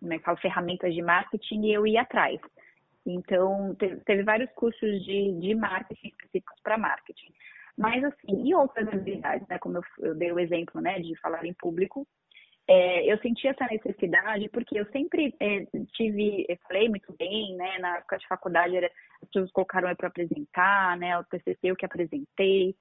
[0.06, 2.40] como é que fala, ferramentas de marketing e eu ia atrás.
[3.06, 7.34] Então, teve, teve vários cursos de, de marketing específicos para marketing.
[7.78, 9.58] Mas, assim, e outras habilidades, né?
[9.60, 12.08] Como eu, eu dei o exemplo, né, de falar em público,
[12.68, 17.78] é, eu senti essa necessidade porque eu sempre é, tive, eu falei muito bem, né,
[17.80, 18.90] na época de faculdade, era,
[19.22, 22.76] as pessoas colocaram eu para apresentar, né, o TCC eu que apresentei,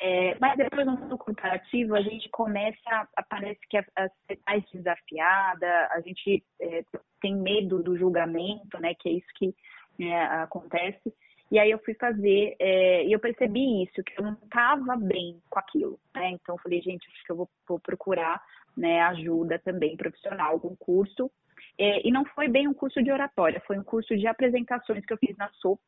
[0.00, 4.64] é, mas depois no mundo corporativo a gente começa, parece que a, a ser mais
[4.72, 6.82] desafiada, a gente é,
[7.20, 8.94] tem medo do julgamento, né?
[8.94, 9.54] Que é isso que
[10.00, 11.14] é, acontece.
[11.50, 15.38] E aí eu fui fazer, é, e eu percebi isso, que eu não estava bem
[15.50, 16.30] com aquilo, né?
[16.30, 18.40] Então eu falei, gente, acho que eu vou, vou procurar
[18.76, 21.30] né, ajuda também profissional, algum curso.
[21.76, 25.12] É, e não foi bem um curso de oratória, foi um curso de apresentações que
[25.12, 25.80] eu fiz na SOP,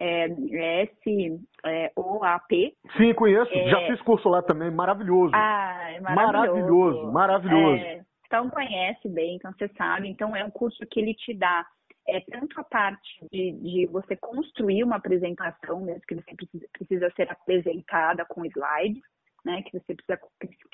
[0.00, 2.74] é, S-O-A-P.
[2.96, 3.52] Sim, conheço.
[3.52, 3.68] É...
[3.70, 4.70] Já fiz curso lá também.
[4.70, 5.32] Maravilhoso.
[5.34, 7.12] Ah, é maravilhoso.
[7.12, 7.82] Maravilhoso, maravilhoso.
[7.82, 10.08] É, então conhece bem, então você sabe.
[10.08, 11.66] Então é um curso que ele te dá
[12.08, 17.10] é, tanto a parte de, de você construir uma apresentação, mesmo que você precisa, precisa
[17.14, 19.02] ser apresentada com slides,
[19.44, 20.20] né, que você precisa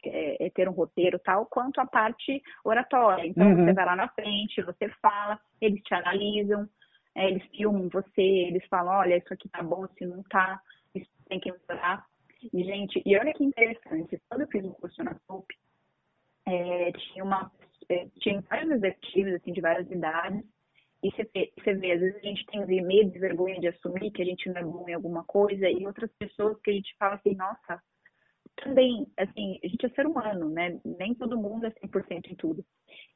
[0.05, 3.27] é, é, ter um roteiro tal, quanto a parte oratória.
[3.27, 3.65] Então, uhum.
[3.65, 6.69] você vai lá na frente, você fala, eles te analisam,
[7.17, 10.61] é, eles filmam você, eles falam, olha, isso aqui tá bom, se não tá,
[10.95, 12.07] isso tem que melhorar.
[12.53, 15.47] E, gente, e olha que interessante, quando eu fiz um curso na SOP,
[16.47, 17.51] é, tinha, uma,
[17.89, 20.45] é, tinha vários executivos, assim, de várias idades,
[21.03, 24.11] e você vê, você vê, às vezes a gente tem medo e vergonha de assumir
[24.11, 26.95] que a gente não é bom em alguma coisa, e outras pessoas que a gente
[26.99, 27.83] fala assim, nossa,
[28.57, 30.79] também, assim, a gente é ser humano, né?
[30.85, 32.65] Nem todo mundo é 100% em tudo.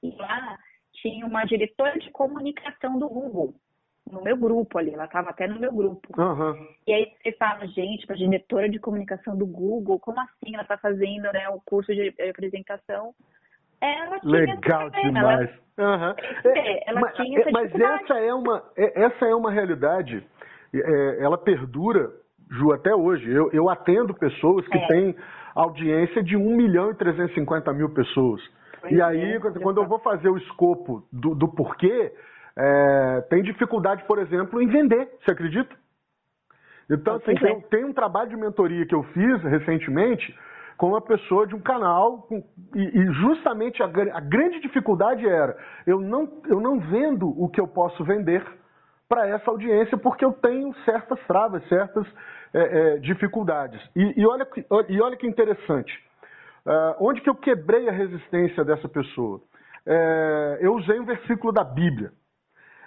[0.02, 0.58] E lá
[0.94, 3.54] tinha uma diretora de comunicação do Google,
[4.10, 6.08] no meu grupo ali, ela estava até no meu grupo.
[6.20, 6.68] Uhum.
[6.86, 10.76] E aí você fala, gente, para diretora de comunicação do Google, como assim ela está
[10.76, 13.14] fazendo né, o curso de apresentação?
[13.80, 15.50] Ela tinha Legal demais.
[15.76, 16.14] Ela, uhum.
[16.52, 20.22] é, ela mas, tinha essa mas essa é uma é, essa é uma realidade.
[20.74, 22.10] É, ela perdura,
[22.50, 23.30] Ju, até hoje.
[23.30, 24.86] Eu, eu atendo pessoas que é.
[24.86, 25.16] têm
[25.54, 28.40] audiência de 1 milhão e 350 mil pessoas.
[28.80, 32.12] Pois e aí, é, quando eu vou fazer o escopo do, do porquê,
[32.56, 35.74] é, tem dificuldade, por exemplo, em vender, você acredita?
[36.90, 40.36] Então, assim, tem, tem, um trabalho de mentoria que eu fiz recentemente
[40.76, 42.26] com uma pessoa de um canal,
[42.74, 47.68] e, justamente a, a, grande dificuldade era, eu não, eu não vendo o que eu
[47.68, 48.42] posso vender
[49.06, 52.06] para essa audiência, porque eu tenho certas travas, certas
[52.54, 52.60] é,
[52.94, 53.80] é, dificuldades.
[53.94, 54.48] E, e, olha,
[54.88, 55.92] e olha que interessante,
[56.66, 59.40] uh, onde que eu quebrei a resistência dessa pessoa?
[59.86, 62.12] É, eu usei um versículo da Bíblia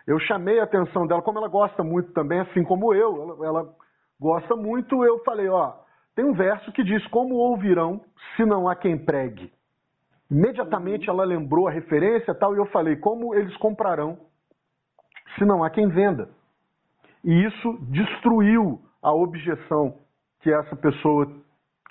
[0.05, 3.75] eu chamei a atenção dela, como ela gosta muito também, assim como eu, ela, ela
[4.19, 5.73] gosta muito, eu falei, ó,
[6.15, 8.01] tem um verso que diz, como ouvirão
[8.35, 9.51] se não há quem pregue?
[10.29, 14.17] Imediatamente ela lembrou a referência tal, e eu falei, como eles comprarão
[15.37, 16.29] se não há quem venda?
[17.23, 19.97] E isso destruiu a objeção
[20.41, 21.31] que essa pessoa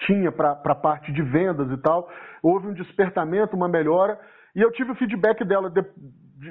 [0.00, 2.08] tinha para a parte de vendas e tal.
[2.42, 4.18] Houve um despertamento, uma melhora,
[4.54, 5.82] e eu tive o feedback dela de,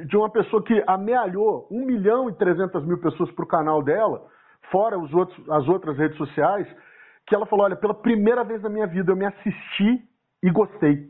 [0.06, 4.26] de uma pessoa que amealhou 1 milhão e 300 mil pessoas para o canal dela,
[4.72, 6.68] fora os outros, as outras redes sociais,
[7.28, 10.02] que ela falou, olha, pela primeira vez na minha vida eu me assisti
[10.44, 11.10] e gostei.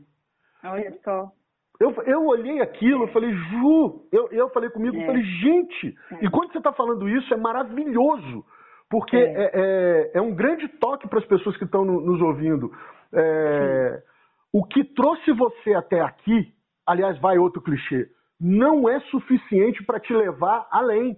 [0.63, 1.31] Olha só.
[1.79, 5.01] Eu, eu olhei aquilo, eu falei, Ju, eu, eu falei comigo, é.
[5.01, 6.25] eu falei, gente, é.
[6.25, 8.45] e quando você está falando isso, é maravilhoso,
[8.89, 12.21] porque é, é, é, é um grande toque para as pessoas que estão no, nos
[12.21, 12.71] ouvindo.
[13.13, 14.03] É,
[14.53, 16.53] o que trouxe você até aqui,
[16.85, 18.07] aliás, vai outro clichê,
[18.41, 21.15] não é suficiente para te levar além.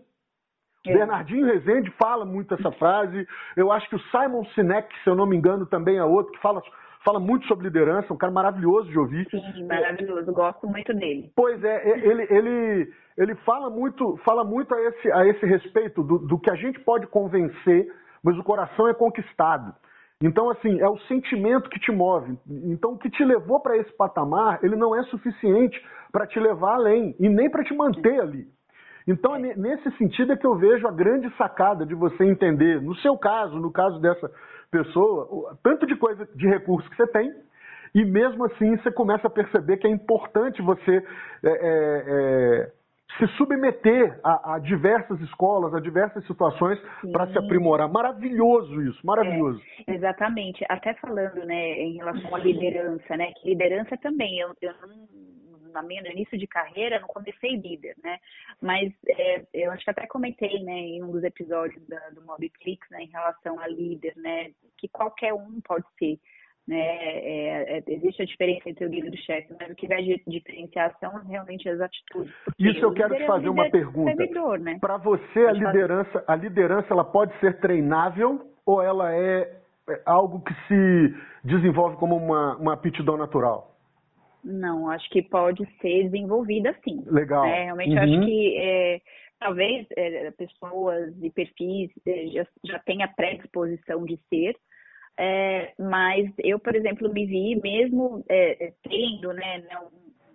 [0.86, 0.94] É.
[0.94, 3.26] Bernardinho Rezende fala muito essa frase.
[3.56, 6.42] Eu acho que o Simon Sinek, se eu não me engano, também é outro que
[6.42, 6.62] fala,
[7.06, 9.26] fala muito sobre liderança, um cara maravilhoso de ouvir.
[9.32, 11.32] Sim, maravilhoso, gosto muito dele.
[11.34, 16.20] Pois é, ele, ele, ele fala muito, fala muito a esse, a esse respeito do,
[16.20, 17.88] do que a gente pode convencer,
[18.22, 19.74] mas o coração é conquistado.
[20.22, 22.38] Então, assim, é o sentimento que te move.
[22.48, 25.82] Então, o que te levou para esse patamar, ele não é suficiente
[26.14, 28.46] para te levar além e nem para te manter ali.
[29.08, 33.18] Então, nesse sentido é que eu vejo a grande sacada de você entender, no seu
[33.18, 34.32] caso, no caso dessa
[34.72, 37.34] pessoa, tanto de coisa, de recursos que você tem,
[37.94, 41.04] e mesmo assim você começa a perceber que é importante você
[41.44, 42.72] é, é, é,
[43.18, 46.80] se submeter a, a, diversas escolas, a diversas situações
[47.12, 47.92] para se aprimorar.
[47.92, 49.62] Maravilhoso isso, maravilhoso.
[49.86, 50.66] É, exatamente.
[50.70, 53.32] Até falando né, em relação à liderança, né?
[53.42, 55.43] Que liderança também, eu, eu não
[55.74, 58.20] na minha, no início de carreira, não comecei líder, né?
[58.62, 62.88] Mas é, eu acho que até comentei, né, em um dos episódios da, do MobClix,
[62.90, 66.20] né, em relação a líder, né, que qualquer um pode ser.
[66.66, 69.86] Né, é, é, existe a diferença entre o líder e o chefe, mas o que
[69.86, 72.34] vai de diferenciação realmente as atitudes.
[72.58, 74.16] Isso eu quero te fazer uma pergunta.
[74.60, 74.78] Né?
[74.80, 79.60] Para você, a liderança, a liderança ela pode ser treinável ou ela é,
[79.90, 83.73] é algo que se desenvolve como uma, uma aptidão natural?
[84.44, 87.04] Não, acho que pode ser desenvolvida sim.
[87.06, 87.46] Legal.
[87.46, 88.00] É, realmente uhum.
[88.00, 89.02] acho que é,
[89.40, 94.56] talvez é, pessoas e perfis é, já, já tenha predisposição de ser,
[95.18, 98.26] é, mas eu, por exemplo, me vi mesmo
[98.84, 99.78] tendo né, né,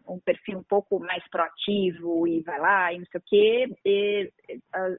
[0.06, 3.74] um, um, perfil um pouco mais proativo e vai lá e não sei o quê,
[3.84, 4.32] e,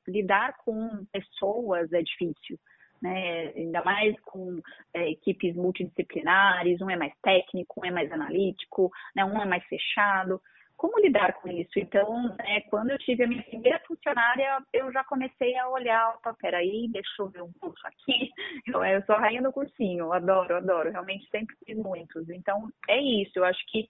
[0.07, 2.60] lidar com pessoas é difícil
[3.02, 3.52] né?
[3.56, 4.60] ainda mais com
[4.93, 9.24] é, equipes multidisciplinares, um é mais técnico, um é mais analítico, né?
[9.26, 10.41] um é mais fechado.
[10.80, 11.78] Como lidar com isso?
[11.78, 16.34] Então, né, quando eu tive a minha primeira funcionária, eu já comecei a olhar, opa,
[16.36, 18.32] peraí, deixa eu ver um curso aqui.
[18.66, 22.30] Eu, eu sou a rainha do cursinho, adoro, adoro, realmente sempre fiz muitos.
[22.30, 23.89] Então, é isso, eu acho que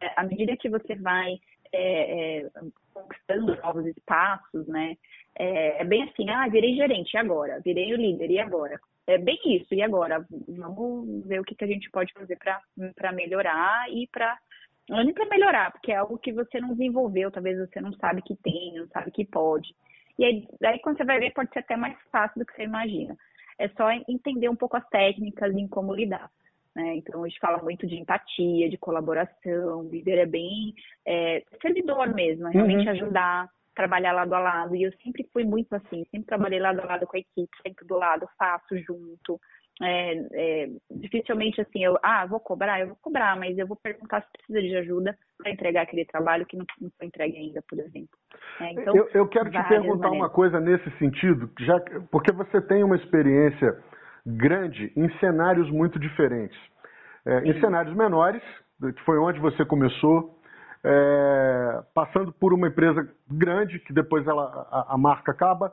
[0.00, 1.38] é, à medida que você vai
[1.72, 2.50] é, é,
[2.92, 4.96] conquistando novos espaços, né?
[5.36, 7.60] É, é, bem assim, ah, virei gerente, e agora?
[7.64, 8.78] Virei o líder, e agora?
[9.06, 10.24] É bem isso, e agora?
[10.48, 12.38] Vamos ver o que, que a gente pode fazer
[12.94, 14.38] para melhorar e para.
[14.88, 18.22] Não nem para melhorar, porque é algo que você não desenvolveu, talvez você não sabe
[18.22, 19.72] que tem, não sabe que pode.
[20.18, 22.64] E aí, daí quando você vai ver, pode ser até mais fácil do que você
[22.64, 23.16] imagina.
[23.56, 26.28] É só entender um pouco as técnicas em como lidar.
[26.74, 26.96] Né?
[26.96, 30.74] Então, a gente fala muito de empatia, de colaboração, o líder é bem
[31.06, 32.92] é, servidor mesmo, é realmente uhum.
[32.92, 34.76] ajudar, trabalhar lado a lado.
[34.76, 37.86] E eu sempre fui muito assim, sempre trabalhei lado a lado com a equipe, sempre
[37.86, 39.40] do lado, faço junto.
[39.82, 44.20] É, é, dificilmente assim, eu, ah, vou cobrar, eu vou cobrar, mas eu vou perguntar
[44.20, 47.78] se precisa de ajuda para entregar aquele trabalho que não, não foi entregue ainda, por
[47.78, 48.10] exemplo.
[48.60, 50.18] É, então, eu, eu quero te perguntar maneiras.
[50.18, 53.82] uma coisa nesse sentido, já porque você tem uma experiência
[54.26, 56.58] grande em cenários muito diferentes.
[57.24, 58.42] É, em cenários menores,
[58.80, 60.38] que foi onde você começou,
[60.82, 65.72] é, passando por uma empresa grande, que depois ela, a, a marca acaba,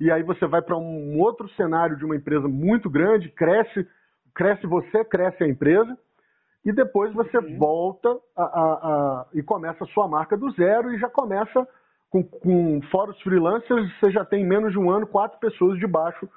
[0.00, 3.86] e aí você vai para um outro cenário de uma empresa muito grande, cresce,
[4.34, 5.96] cresce você, cresce a empresa,
[6.64, 7.58] e depois você uhum.
[7.58, 11.66] volta a, a, a, e começa a sua marca do zero e já começa
[12.10, 15.78] com, com fora os freelancers, você já tem em menos de um ano quatro pessoas
[15.78, 16.28] debaixo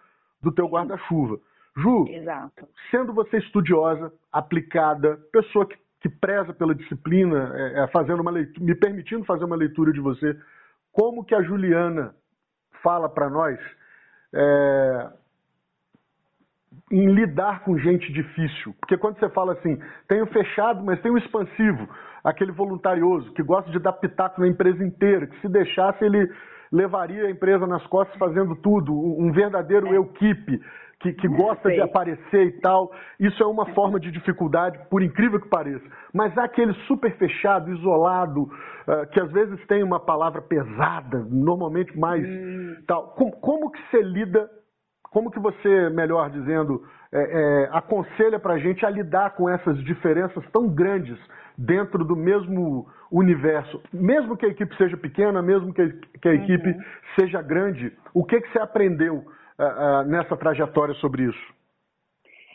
[0.42, 1.40] do teu guarda-chuva.
[1.78, 2.68] Ju, Exato.
[2.90, 8.66] sendo você estudiosa, aplicada, pessoa que, que preza pela disciplina, é, é, fazendo uma leitura,
[8.66, 10.38] me permitindo fazer uma leitura de você,
[10.92, 12.14] como que a Juliana
[12.84, 13.58] fala para nós
[14.34, 15.10] é,
[16.92, 18.76] em lidar com gente difícil?
[18.80, 21.88] Porque quando você fala assim, tem o fechado, mas tem o expansivo,
[22.22, 26.30] aquele voluntarioso que gosta de dar pitaco na empresa inteira, que se deixasse ele
[26.72, 30.00] levaria a empresa nas costas fazendo tudo, um verdadeiro é.
[30.00, 30.62] equipe
[31.02, 32.92] que, que gosta de aparecer e tal.
[33.20, 35.84] Isso é uma forma de dificuldade, por incrível que pareça.
[36.14, 41.98] Mas há aquele super fechado, isolado, uh, que às vezes tem uma palavra pesada, normalmente
[41.98, 42.76] mais hum.
[42.88, 43.16] tal.
[43.16, 44.50] Como, como, que você lida,
[45.12, 49.84] como que você, melhor dizendo, é, é, aconselha para a gente a lidar com essas
[49.84, 51.18] diferenças tão grandes
[51.58, 55.90] dentro do mesmo universo, mesmo que a equipe seja pequena, mesmo que a,
[56.22, 56.80] que a equipe uhum.
[57.20, 59.26] seja grande, o que, que você aprendeu
[59.60, 61.54] uh, uh, nessa trajetória sobre isso?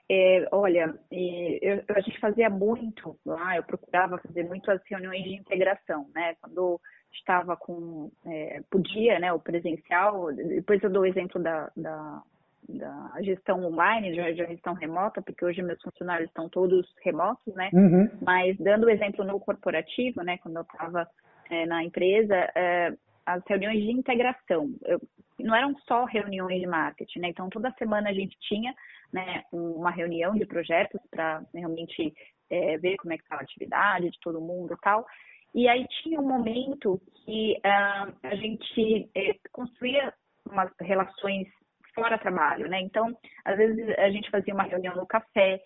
[0.08, 5.34] É, olha, eu, a gente fazia muito lá, eu procurava fazer muito as reuniões de
[5.34, 6.36] integração, né?
[6.40, 6.80] Quando
[7.12, 12.22] estava com, é, podia, né, o presencial, depois eu dou o exemplo da, da,
[12.68, 17.70] da gestão online, da gestão remota, porque hoje meus funcionários estão todos remotos, né?
[17.72, 18.08] Uhum.
[18.22, 21.08] Mas dando o exemplo no corporativo, né, quando eu estava
[21.50, 22.92] é, na empresa, é,
[23.26, 25.00] as reuniões de integração, eu,
[25.38, 27.28] não eram só reuniões de marketing, né?
[27.28, 28.74] Então toda semana a gente tinha,
[29.12, 32.14] né, uma reunião de projetos para realmente
[32.48, 35.06] é, ver como é que estava a atividade de todo mundo e tal.
[35.54, 40.12] E aí tinha um momento que uh, a gente é, construía
[40.50, 41.48] umas relações
[41.94, 42.80] fora trabalho, né?
[42.80, 45.60] Então, às vezes a gente fazia uma reunião no café,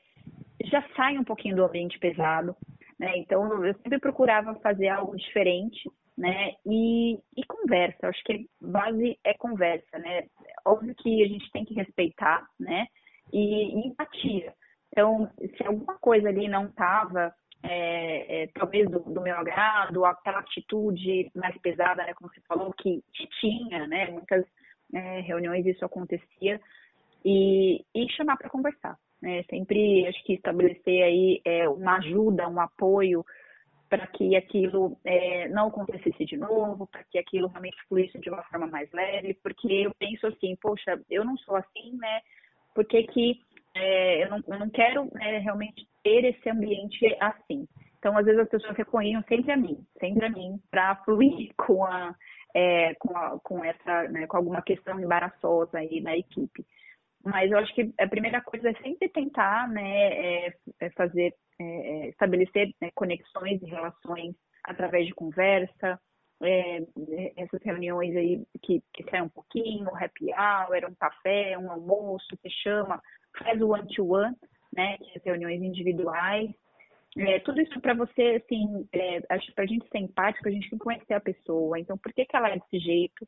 [0.64, 2.54] já sai um pouquinho do ambiente pesado,
[2.98, 3.16] né?
[3.16, 5.90] Então, eu sempre procurava fazer algo diferente,
[6.21, 6.53] né?
[6.66, 10.27] E, e conversa, acho que base é conversa, né?
[10.66, 12.87] Óbvio que a gente tem que respeitar, né?
[13.33, 14.53] E, e empatia.
[14.93, 20.41] Então, se alguma coisa ali não estava é, é, talvez do, do, meu agrado, aquela
[20.41, 23.03] atitude mais pesada, né, como você falou, que,
[23.41, 24.45] tinha, né, muitas
[24.93, 26.61] é, reuniões isso acontecia,
[27.25, 28.99] e, e chamar para conversar.
[29.23, 29.43] Né?
[29.45, 33.25] Sempre acho que estabelecer aí é, uma ajuda, um apoio
[33.91, 38.43] para que aquilo é, não acontecesse de novo, para que aquilo realmente fluísse de uma
[38.45, 42.20] forma mais leve, porque eu penso assim, poxa, eu não sou assim, né?
[42.72, 43.41] Por que, que
[43.74, 47.66] é, eu, não, eu, não, quero é, realmente ter esse ambiente assim?
[47.99, 51.84] Então, às vezes as pessoas reconhecem sempre a mim, sempre a mim, para fluir com
[51.84, 52.14] a,
[52.55, 56.64] é, com, a, com, essa, né, com alguma questão embaraçosa aí na equipe.
[57.25, 61.64] Mas eu acho que a primeira coisa é sempre tentar, né, é, é fazer, é,
[61.64, 66.01] é, estabelecer né, conexões e relações através de conversa,
[66.43, 66.79] é,
[67.37, 72.49] essas reuniões aí que, que saem um pouquinho, happy hour, um café, um almoço, você
[72.62, 73.03] chama,
[73.39, 74.37] faz o one-to-one, -one,
[74.75, 76.51] né, que as reuniões individuais,
[77.18, 80.79] é, tudo isso para você, assim, é, para a gente ser empático, a gente tem
[80.79, 81.79] que conhecer a pessoa.
[81.79, 83.27] Então, por que, que ela é desse jeito?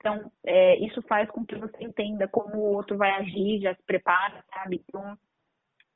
[0.00, 3.82] Então, é, isso faz com que você entenda como o outro vai agir, já se
[3.82, 4.82] prepara, sabe?
[4.88, 5.16] Então,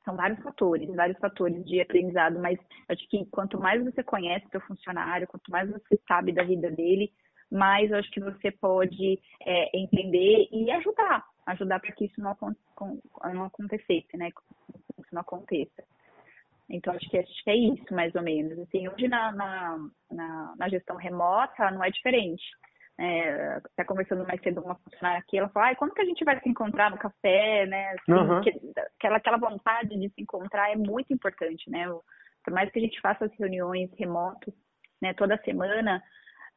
[0.03, 4.61] são vários fatores, vários fatores de aprendizado, mas acho que quanto mais você conhece seu
[4.61, 7.11] funcionário, quanto mais você sabe da vida dele,
[7.51, 12.37] mais acho que você pode é, entender e ajudar, ajudar para que isso não,
[13.33, 14.29] não acontecesse, né?
[14.29, 15.83] Que isso não aconteça.
[16.69, 18.57] Então, acho que, acho que é isso, mais ou menos.
[18.59, 22.43] Assim, hoje, na, na, na, na gestão remota, não é diferente.
[22.97, 26.05] É, tá conversando mais cedo com uma funcionária aqui, ela falou, ah, quando que a
[26.05, 27.89] gente vai se encontrar no café, né?
[27.89, 28.41] Assim, uhum.
[28.41, 28.49] que,
[28.97, 31.85] aquela, aquela vontade de se encontrar é muito importante, né?
[32.43, 34.53] Por mais que a gente faça as reuniões remotas,
[35.01, 36.01] né, toda semana,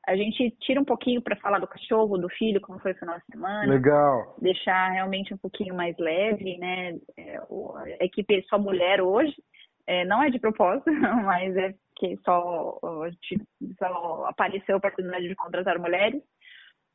[0.07, 3.18] a gente tira um pouquinho para falar do cachorro, do filho, como foi o final
[3.18, 3.70] de semana.
[3.70, 4.36] Legal.
[4.41, 6.97] Deixar realmente um pouquinho mais leve, né?
[7.16, 7.36] É,
[8.01, 9.34] a equipe é só mulher hoje,
[9.86, 10.91] é, não é de propósito,
[11.24, 12.78] mas é que só,
[13.78, 16.22] só apareceu a oportunidade de contratar mulheres.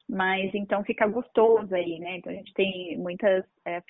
[0.10, 2.18] Mas então fica gostoso aí, né?
[2.18, 3.82] Então a gente tem muitas é,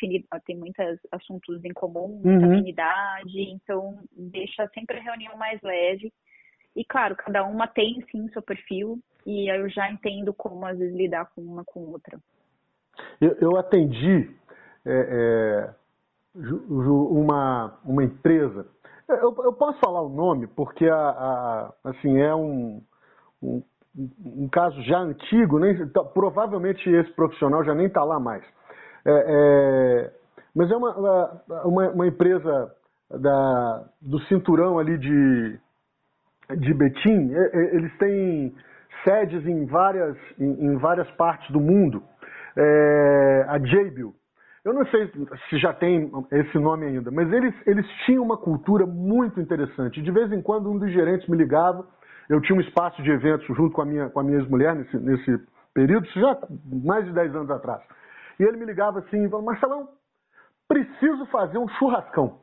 [0.45, 2.53] tem muitos assuntos em comum, muita uhum.
[2.53, 6.13] afinidade, então deixa sempre a reunião mais leve.
[6.75, 10.95] E claro, cada uma tem sim seu perfil, e eu já entendo como às vezes
[10.95, 12.19] lidar com uma com outra.
[13.19, 14.29] Eu, eu atendi
[14.85, 15.73] é, é,
[16.35, 18.67] uma, uma empresa
[19.09, 22.81] eu, eu, posso falar o nome porque a, a assim é um,
[23.41, 23.61] um,
[24.25, 25.59] um, caso já antigo,
[25.93, 28.43] tá, provavelmente esse profissional já nem está lá mais.
[29.05, 30.13] É, é,
[30.55, 32.73] mas é uma, uma, uma, empresa
[33.09, 35.59] da, do cinturão ali de,
[36.57, 38.55] de Betim, é, é, eles têm
[39.03, 42.01] sedes em várias, em várias partes do mundo.
[42.55, 44.13] É, a Jabil,
[44.65, 45.11] eu não sei
[45.49, 50.01] se já tem esse nome ainda, mas eles, eles tinham uma cultura muito interessante.
[50.01, 51.85] De vez em quando, um dos gerentes me ligava.
[52.29, 54.97] Eu tinha um espaço de eventos junto com a minha, com a minha ex-mulher nesse,
[54.97, 55.37] nesse
[55.73, 57.81] período, já mais de 10 anos atrás.
[58.39, 59.89] E ele me ligava assim e falava: Marcelão,
[60.65, 62.39] preciso fazer um churrascão.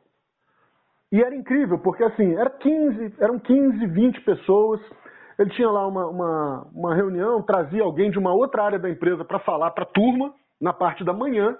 [1.11, 4.79] E era incrível, porque assim, era 15, eram 15, 20 pessoas.
[5.39, 9.25] Ele tinha lá uma, uma, uma reunião, trazia alguém de uma outra área da empresa
[9.25, 11.57] para falar para a turma na parte da manhã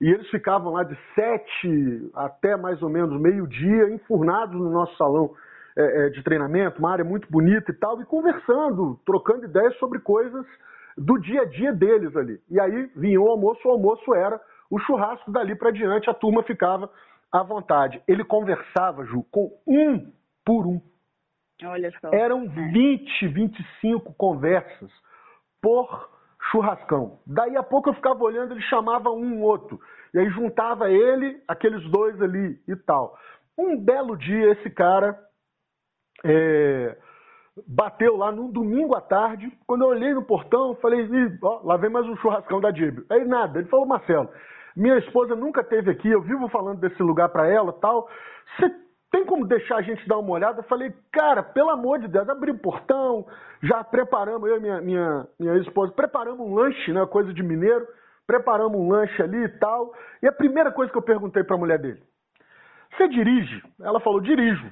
[0.00, 5.34] e eles ficavam lá de sete até mais ou menos meio-dia, enfurnados no nosso salão
[5.76, 9.98] é, é, de treinamento, uma área muito bonita e tal, e conversando, trocando ideias sobre
[9.98, 10.46] coisas
[10.96, 12.40] do dia a dia deles ali.
[12.50, 14.40] E aí vinha o almoço, o almoço era
[14.70, 16.90] o churrasco, dali para diante a turma ficava
[17.32, 18.00] à vontade.
[18.06, 20.12] Ele conversava, Ju, com um
[20.44, 20.80] por um.
[21.64, 22.10] Olha só.
[22.12, 23.28] Eram 20, é.
[23.28, 24.90] 25 conversas
[25.60, 26.13] por
[26.50, 27.18] churrascão.
[27.26, 29.80] Daí a pouco eu ficava olhando, ele chamava um outro.
[30.12, 33.16] e aí juntava ele, aqueles dois ali e tal.
[33.58, 35.18] Um belo dia, esse cara
[36.24, 36.96] é,
[37.66, 39.50] bateu lá num domingo à tarde.
[39.66, 41.08] Quando eu olhei no portão, falei,
[41.42, 43.04] ó, lá vem mais um churrascão da Dibio.
[43.10, 44.28] Aí nada, ele falou, Marcelo,
[44.76, 48.08] minha esposa nunca teve aqui, eu vivo falando desse lugar para ela tal.
[48.56, 48.83] Você
[49.14, 50.58] tem como deixar a gente dar uma olhada?
[50.58, 53.24] Eu falei, cara, pelo amor de Deus, abri o portão,
[53.62, 57.86] já preparamos, eu e minha, minha, minha esposa, preparamos um lanche, né, coisa de mineiro,
[58.26, 59.94] preparamos um lanche ali e tal.
[60.20, 62.02] E a primeira coisa que eu perguntei para a mulher dele,
[62.90, 63.62] você dirige?
[63.80, 64.68] Ela falou, dirijo.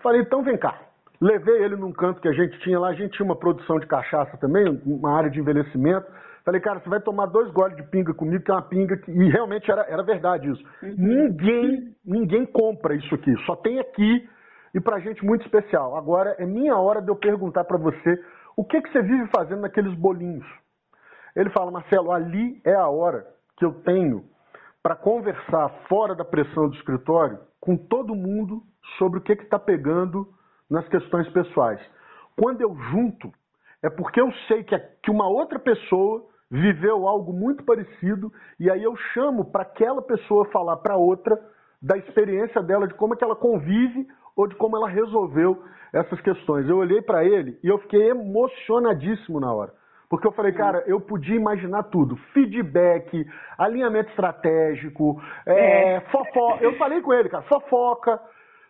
[0.00, 0.78] Falei, então vem cá.
[1.20, 3.86] Levei ele num canto que a gente tinha lá, a gente tinha uma produção de
[3.86, 6.06] cachaça também, uma área de envelhecimento.
[6.46, 9.10] Falei, cara, você vai tomar dois goles de pinga comigo, que é uma pinga que.
[9.10, 10.62] E realmente era, era verdade isso.
[10.80, 10.94] Uhum.
[10.96, 13.34] Ninguém, ninguém compra isso aqui.
[13.44, 14.28] Só tem aqui
[14.72, 15.96] e pra gente muito especial.
[15.96, 18.22] Agora é minha hora de eu perguntar para você
[18.56, 20.46] o que, que você vive fazendo naqueles bolinhos.
[21.34, 23.26] Ele fala, Marcelo, ali é a hora
[23.56, 24.24] que eu tenho
[24.84, 28.62] para conversar fora da pressão do escritório com todo mundo
[28.98, 30.28] sobre o que está pegando
[30.70, 31.80] nas questões pessoais.
[32.36, 33.32] Quando eu junto,
[33.82, 38.82] é porque eu sei que, que uma outra pessoa viveu algo muito parecido e aí
[38.82, 41.38] eu chamo para aquela pessoa falar para outra
[41.82, 46.20] da experiência dela, de como é que ela convive ou de como ela resolveu essas
[46.20, 46.68] questões.
[46.68, 49.72] Eu olhei para ele e eu fiquei emocionadíssimo na hora.
[50.08, 52.16] Porque eu falei, cara, eu podia imaginar tudo.
[52.32, 53.26] Feedback,
[53.58, 56.00] alinhamento estratégico, é, é.
[56.12, 56.62] fofoca.
[56.62, 58.20] Eu falei com ele, cara, fofoca.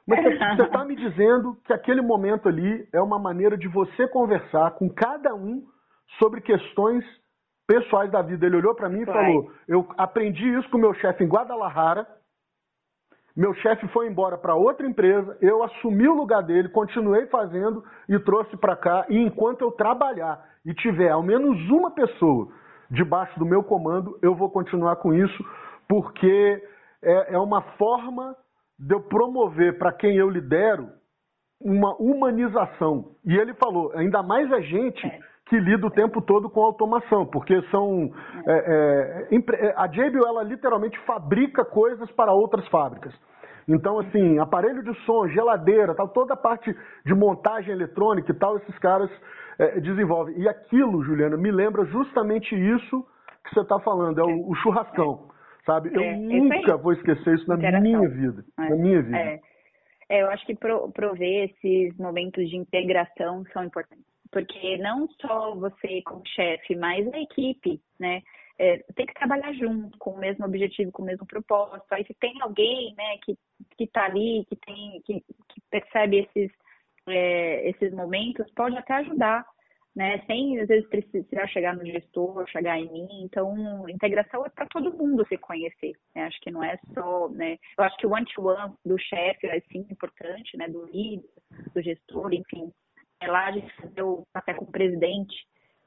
[0.07, 0.31] Mas você
[0.65, 5.35] está me dizendo que aquele momento ali é uma maneira de você conversar com cada
[5.35, 5.63] um
[6.19, 7.05] sobre questões
[7.67, 8.47] pessoais da vida.
[8.47, 12.07] Ele olhou para mim e falou: Eu aprendi isso com o meu chefe em Guadalajara.
[13.37, 18.19] Meu chefe foi embora para outra empresa, eu assumi o lugar dele, continuei fazendo e
[18.21, 19.05] trouxe para cá.
[19.11, 22.49] E enquanto eu trabalhar e tiver ao menos uma pessoa
[22.91, 25.45] debaixo do meu comando, eu vou continuar com isso,
[25.87, 26.63] porque
[27.03, 28.35] é, é uma forma
[28.79, 30.89] de eu promover para quem eu lidero
[31.61, 33.17] uma humanização.
[33.25, 37.25] E ele falou, ainda mais a gente é que lida o tempo todo com automação,
[37.25, 38.11] porque são
[38.47, 43.15] é, é, é a JBL ela literalmente fabrica coisas para outras fábricas.
[43.69, 46.75] Então, assim, aparelho de som, geladeira, tal, toda a parte
[47.05, 49.11] de montagem eletrônica e tal, esses caras
[49.59, 50.39] é, desenvolvem.
[50.39, 53.05] E aquilo, Juliana, me lembra justamente isso
[53.45, 55.29] que você está falando, é o, o churrascão,
[55.65, 55.91] sabe?
[55.93, 59.19] Eu é, nunca vou esquecer isso na minha vida, na minha vida.
[60.09, 66.03] É, eu acho que prover esses momentos de integração são importantes porque não só você
[66.03, 68.23] como chefe, mas a equipe, né?
[68.59, 71.87] É, tem que trabalhar junto, com o mesmo objetivo, com o mesmo propósito.
[71.91, 73.35] Aí se tem alguém, né, que
[73.79, 76.53] que está ali, que tem, que, que percebe esses
[77.09, 79.43] é, esses momentos, pode até ajudar,
[79.95, 80.23] né?
[80.27, 83.09] Sem às vezes precisar chegar no gestor, chegar em mim.
[83.23, 85.93] Então, integração é para todo mundo se conhecer.
[86.15, 86.25] Né?
[86.25, 87.57] Acho que não é só, né?
[87.79, 90.69] Eu acho que o one-to-one -one do chefe é sim importante, né?
[90.69, 91.25] Do líder,
[91.75, 92.71] do gestor, enfim
[93.25, 95.35] lá a gente fazia café com o presidente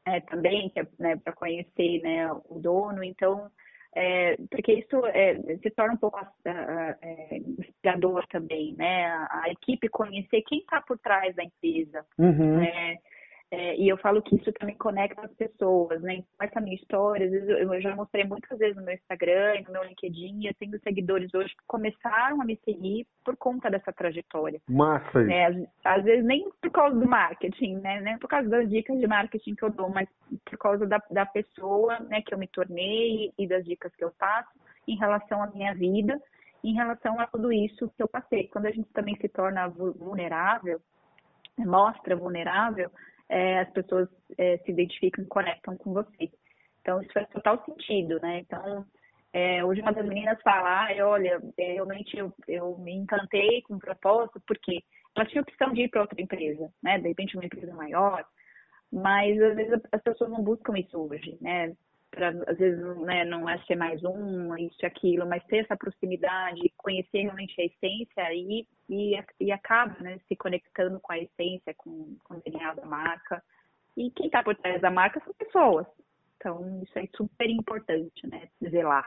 [0.06, 3.04] é, também, que é né, para conhecer né, o dono.
[3.04, 3.50] Então,
[3.96, 9.06] é, porque isso é, se torna um pouco é, inspirador também, né?
[9.06, 12.06] A, a, equipe conhecer quem está por trás da empresa.
[12.18, 12.58] Uhum.
[12.58, 12.98] Né?
[13.52, 16.16] É, e eu falo que isso também conecta as pessoas, né?
[16.16, 19.56] Então, essa minha história, às vezes eu, eu, já mostrei muitas vezes no meu Instagram
[19.56, 23.72] e no meu LinkedIn, eu tenho seguidores hoje que começaram a me seguir por conta
[23.72, 24.62] dessa trajetória.
[24.70, 25.32] Massa isso.
[25.32, 28.00] É, às, às, vezes nem por causa do marketing, né?
[28.02, 30.08] Nem por causa das dicas de marketing que eu dou, mas
[30.46, 34.12] por causa da, da pessoa né, que eu me tornei e das dicas que eu
[34.12, 34.52] passo
[34.88, 36.22] em relação à minha vida,
[36.64, 38.48] em relação a tudo isso que eu passei.
[38.48, 40.80] Quando a gente também se torna vulnerável,
[41.58, 42.92] mostra vulnerável,
[43.30, 46.32] é, as pessoas é, se identificam e conectam com você.
[46.82, 48.40] Então, isso faz total sentido, né?
[48.40, 48.86] Então,
[49.32, 54.42] é, hoje uma das meninas fala, olha, realmente eu, eu me encantei com o propósito,
[54.48, 54.84] porque
[55.16, 56.98] ela tinha opção de ir para outra empresa, né?
[56.98, 58.26] De repente uma empresa maior,
[58.92, 61.76] mas às vezes as pessoas não buscam isso hoje, né?
[62.12, 65.78] Para às vezes né, não é ser mais um, isso e aquilo, mas ter essa
[65.78, 71.74] proximidade, conhecer realmente a essência e, e, e acaba né, se conectando com a essência,
[71.78, 73.42] com, com o DNA da marca.
[73.96, 75.86] E quem está por trás da marca são pessoas.
[76.38, 78.48] Então, isso é super importante, né?
[78.70, 79.06] Zelar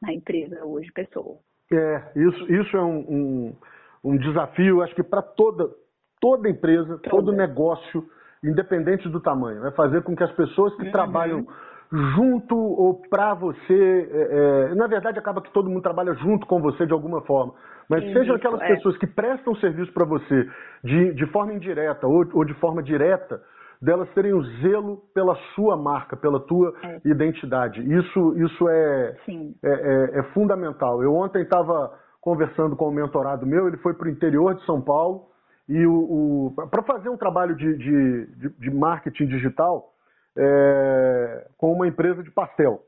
[0.00, 1.38] na empresa hoje, pessoas.
[1.70, 3.56] É, isso, isso é um, um,
[4.02, 5.70] um desafio, acho que para toda,
[6.18, 7.10] toda empresa, toda.
[7.10, 8.08] todo negócio,
[8.42, 9.66] independente do tamanho.
[9.66, 10.90] É fazer com que as pessoas que uhum.
[10.90, 11.46] trabalham
[11.92, 14.08] junto ou para você.
[14.12, 17.54] É, é, na verdade, acaba que todo mundo trabalha junto com você de alguma forma.
[17.88, 18.68] Mas Sim, sejam aquelas é.
[18.68, 20.48] pessoas que prestam serviço para você
[20.84, 23.42] de, de forma indireta ou, ou de forma direta,
[23.82, 27.00] delas terem o zelo pela sua marca, pela tua é.
[27.04, 27.80] identidade.
[27.80, 31.02] Isso, isso é, é, é, é, fundamental.
[31.02, 34.80] Eu ontem estava conversando com um mentorado meu, ele foi para o interior de São
[34.80, 35.28] Paulo
[35.66, 39.90] e o, o para fazer um trabalho de, de, de, de marketing digital
[40.36, 42.82] é, com uma empresa de pastel.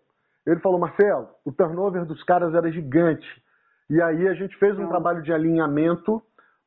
[0.46, 3.26] Ele falou, Marcelo, o turnover dos caras era gigante.
[3.88, 6.22] E aí a gente fez um trabalho de alinhamento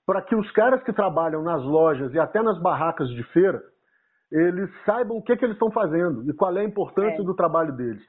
[0.06, 3.62] para que os caras que trabalham nas lojas e até nas barracas de feira,
[4.32, 7.26] eles saibam o que, que eles estão fazendo e qual é a importância é.
[7.26, 8.04] do trabalho deles.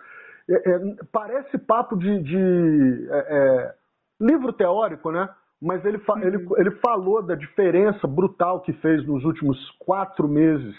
[0.48, 3.74] É, é, parece papo de, de é, é,
[4.20, 5.28] livro teórico, né?
[5.60, 6.18] Mas ele, uhum.
[6.22, 10.76] ele, ele falou da diferença brutal que fez nos últimos quatro meses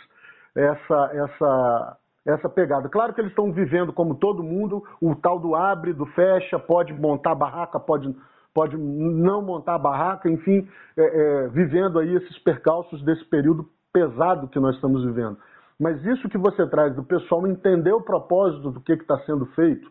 [0.57, 2.89] essa, essa, essa pegada.
[2.89, 6.93] Claro que eles estão vivendo como todo mundo, o tal do abre, do fecha, pode
[6.93, 8.13] montar barraca, pode,
[8.53, 14.59] pode não montar barraca, enfim, é, é, vivendo aí esses percalços desse período pesado que
[14.59, 15.37] nós estamos vivendo.
[15.79, 19.87] Mas isso que você traz do pessoal entender o propósito do que está sendo feito,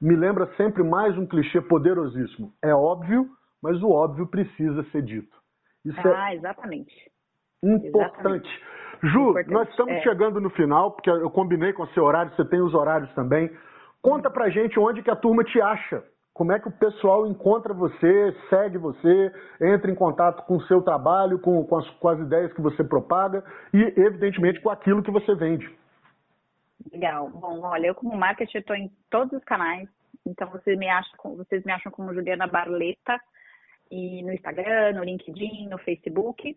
[0.00, 2.52] me lembra sempre mais um clichê poderosíssimo.
[2.62, 3.26] É óbvio,
[3.62, 5.34] mas o óbvio precisa ser dito.
[5.84, 7.10] Isso é ah, é exatamente.
[7.62, 7.96] Importante.
[7.96, 8.79] Exatamente.
[9.02, 9.50] Ju, importante.
[9.50, 10.02] nós estamos é.
[10.02, 13.50] chegando no final, porque eu combinei com o seu horário, você tem os horários também.
[14.02, 16.02] Conta pra gente onde que a turma te acha.
[16.32, 20.80] Como é que o pessoal encontra você, segue você, entra em contato com o seu
[20.80, 23.44] trabalho, com, com, as, com as ideias que você propaga
[23.74, 25.70] e, evidentemente, com aquilo que você vende.
[26.92, 27.28] Legal.
[27.28, 29.88] Bom, olha, eu como marketing estou em todos os canais.
[30.26, 33.18] Então vocês me acham, vocês me acham como Juliana Barleta
[33.90, 36.56] e no Instagram, no LinkedIn, no Facebook.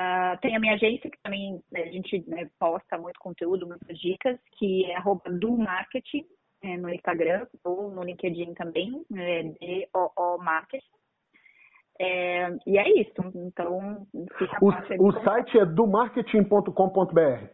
[0.00, 3.98] Uh, tem a minha agência, que também né, a gente né, posta muito conteúdo, muitas
[3.98, 6.24] dicas, que é arroba do marketing
[6.62, 10.86] é, no Instagram ou no LinkedIn também, é D-O-O Marketing.
[11.98, 13.12] É, e é isso.
[13.34, 14.06] Então,
[14.62, 14.68] o,
[15.06, 17.44] o site é domarketing.com.br.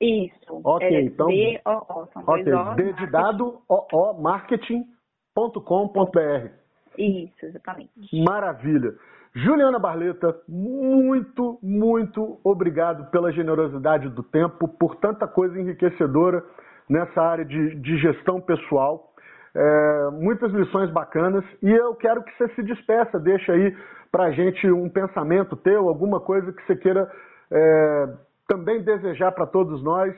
[0.00, 0.60] Isso.
[0.64, 1.26] Ok, é então.
[1.26, 2.44] D-O-O, são okay.
[2.44, 2.74] dois O.
[2.76, 6.48] D de dado, O-O, marketing.com.br.
[6.96, 8.24] Isso, exatamente.
[8.24, 8.94] Maravilha.
[9.34, 16.42] Juliana Barleta, muito, muito obrigado pela generosidade do tempo, por tanta coisa enriquecedora
[16.88, 19.14] nessa área de, de gestão pessoal.
[19.54, 23.76] É, muitas lições bacanas e eu quero que você se despeça, deixa aí
[24.10, 27.08] para a gente um pensamento teu, alguma coisa que você queira
[27.52, 28.08] é,
[28.48, 30.12] também desejar para todos nós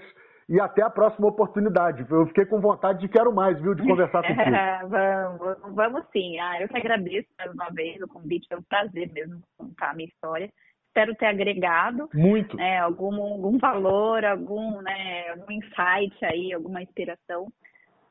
[0.49, 2.05] e até a próxima oportunidade.
[2.11, 4.89] Eu fiquei com vontade de quero mais, viu, de conversar contigo.
[4.89, 6.39] vamos, vamos sim.
[6.39, 9.95] Ah, eu que agradeço mais uma vez o convite, foi um prazer mesmo contar a
[9.95, 10.51] minha história.
[10.89, 17.49] Espero ter agregado muito né, algum, algum valor, algum, né, algum insight aí, alguma inspiração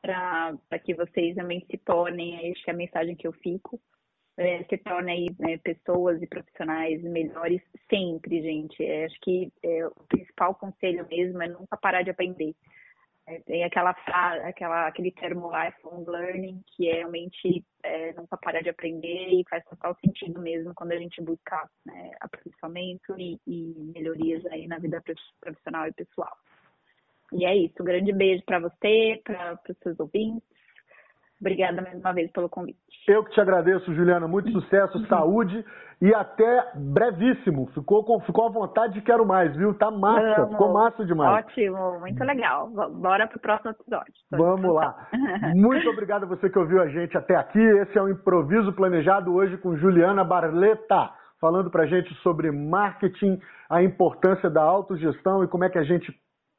[0.02, 3.78] para que vocês também se tornem, acho que é a mensagem que eu fico,
[4.36, 8.82] é, se tornem né, pessoas e profissionais melhores sempre, gente.
[8.84, 12.54] É, acho que é, o principal conselho mesmo é nunca parar de aprender.
[13.26, 13.94] É, tem aquela,
[14.44, 19.64] aquela, aquele termo lifelong learning que é realmente é, nunca parar de aprender e faz
[19.64, 25.00] total sentido mesmo quando a gente busca né, aperfeiçoamento e, e melhorias aí na vida
[25.40, 26.36] profissional e pessoal.
[27.32, 27.74] E é isso.
[27.80, 30.51] Um grande beijo para você, para os seus ouvintes.
[31.42, 32.78] Obrigada mais uma vez pelo convite.
[33.08, 34.28] Eu que te agradeço, Juliana.
[34.28, 35.06] Muito sucesso, uhum.
[35.06, 35.64] saúde
[36.00, 37.66] e até brevíssimo.
[37.74, 39.74] Ficou, com, ficou à vontade de quero mais, viu?
[39.74, 40.52] Tá massa, Vamos.
[40.52, 41.44] ficou massa demais.
[41.44, 42.68] Ótimo, muito legal.
[42.68, 44.14] Bora pro próximo episódio.
[44.30, 45.08] Vamos lá.
[45.54, 47.58] muito obrigado a você que ouviu a gente até aqui.
[47.58, 53.82] Esse é o Improviso Planejado hoje com Juliana Barleta, falando pra gente sobre marketing, a
[53.82, 56.12] importância da autogestão e como é que a gente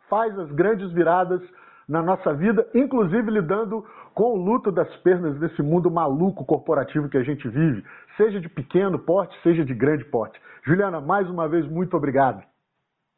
[0.09, 1.41] faz as grandes viradas
[1.87, 7.17] na nossa vida, inclusive lidando com o luto das pernas desse mundo maluco corporativo que
[7.17, 7.83] a gente vive,
[8.15, 10.39] seja de pequeno porte, seja de grande porte.
[10.65, 12.43] Juliana, mais uma vez, muito obrigado.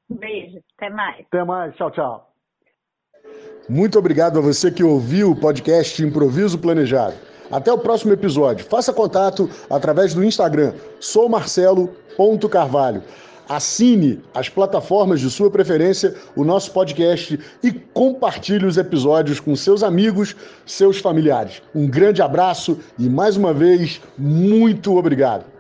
[0.09, 1.25] Um beijo, até mais.
[1.27, 2.31] Até mais, tchau, tchau.
[3.67, 7.15] Muito obrigado a você que ouviu o podcast Improviso Planejado.
[7.51, 8.65] Até o próximo episódio.
[8.65, 13.03] Faça contato através do Instagram, soumarcelo.carvalho.
[13.47, 19.83] Assine as plataformas de sua preferência, o nosso podcast e compartilhe os episódios com seus
[19.83, 20.35] amigos,
[20.65, 21.61] seus familiares.
[21.73, 25.54] Um grande abraço e mais uma vez, muito obrigado.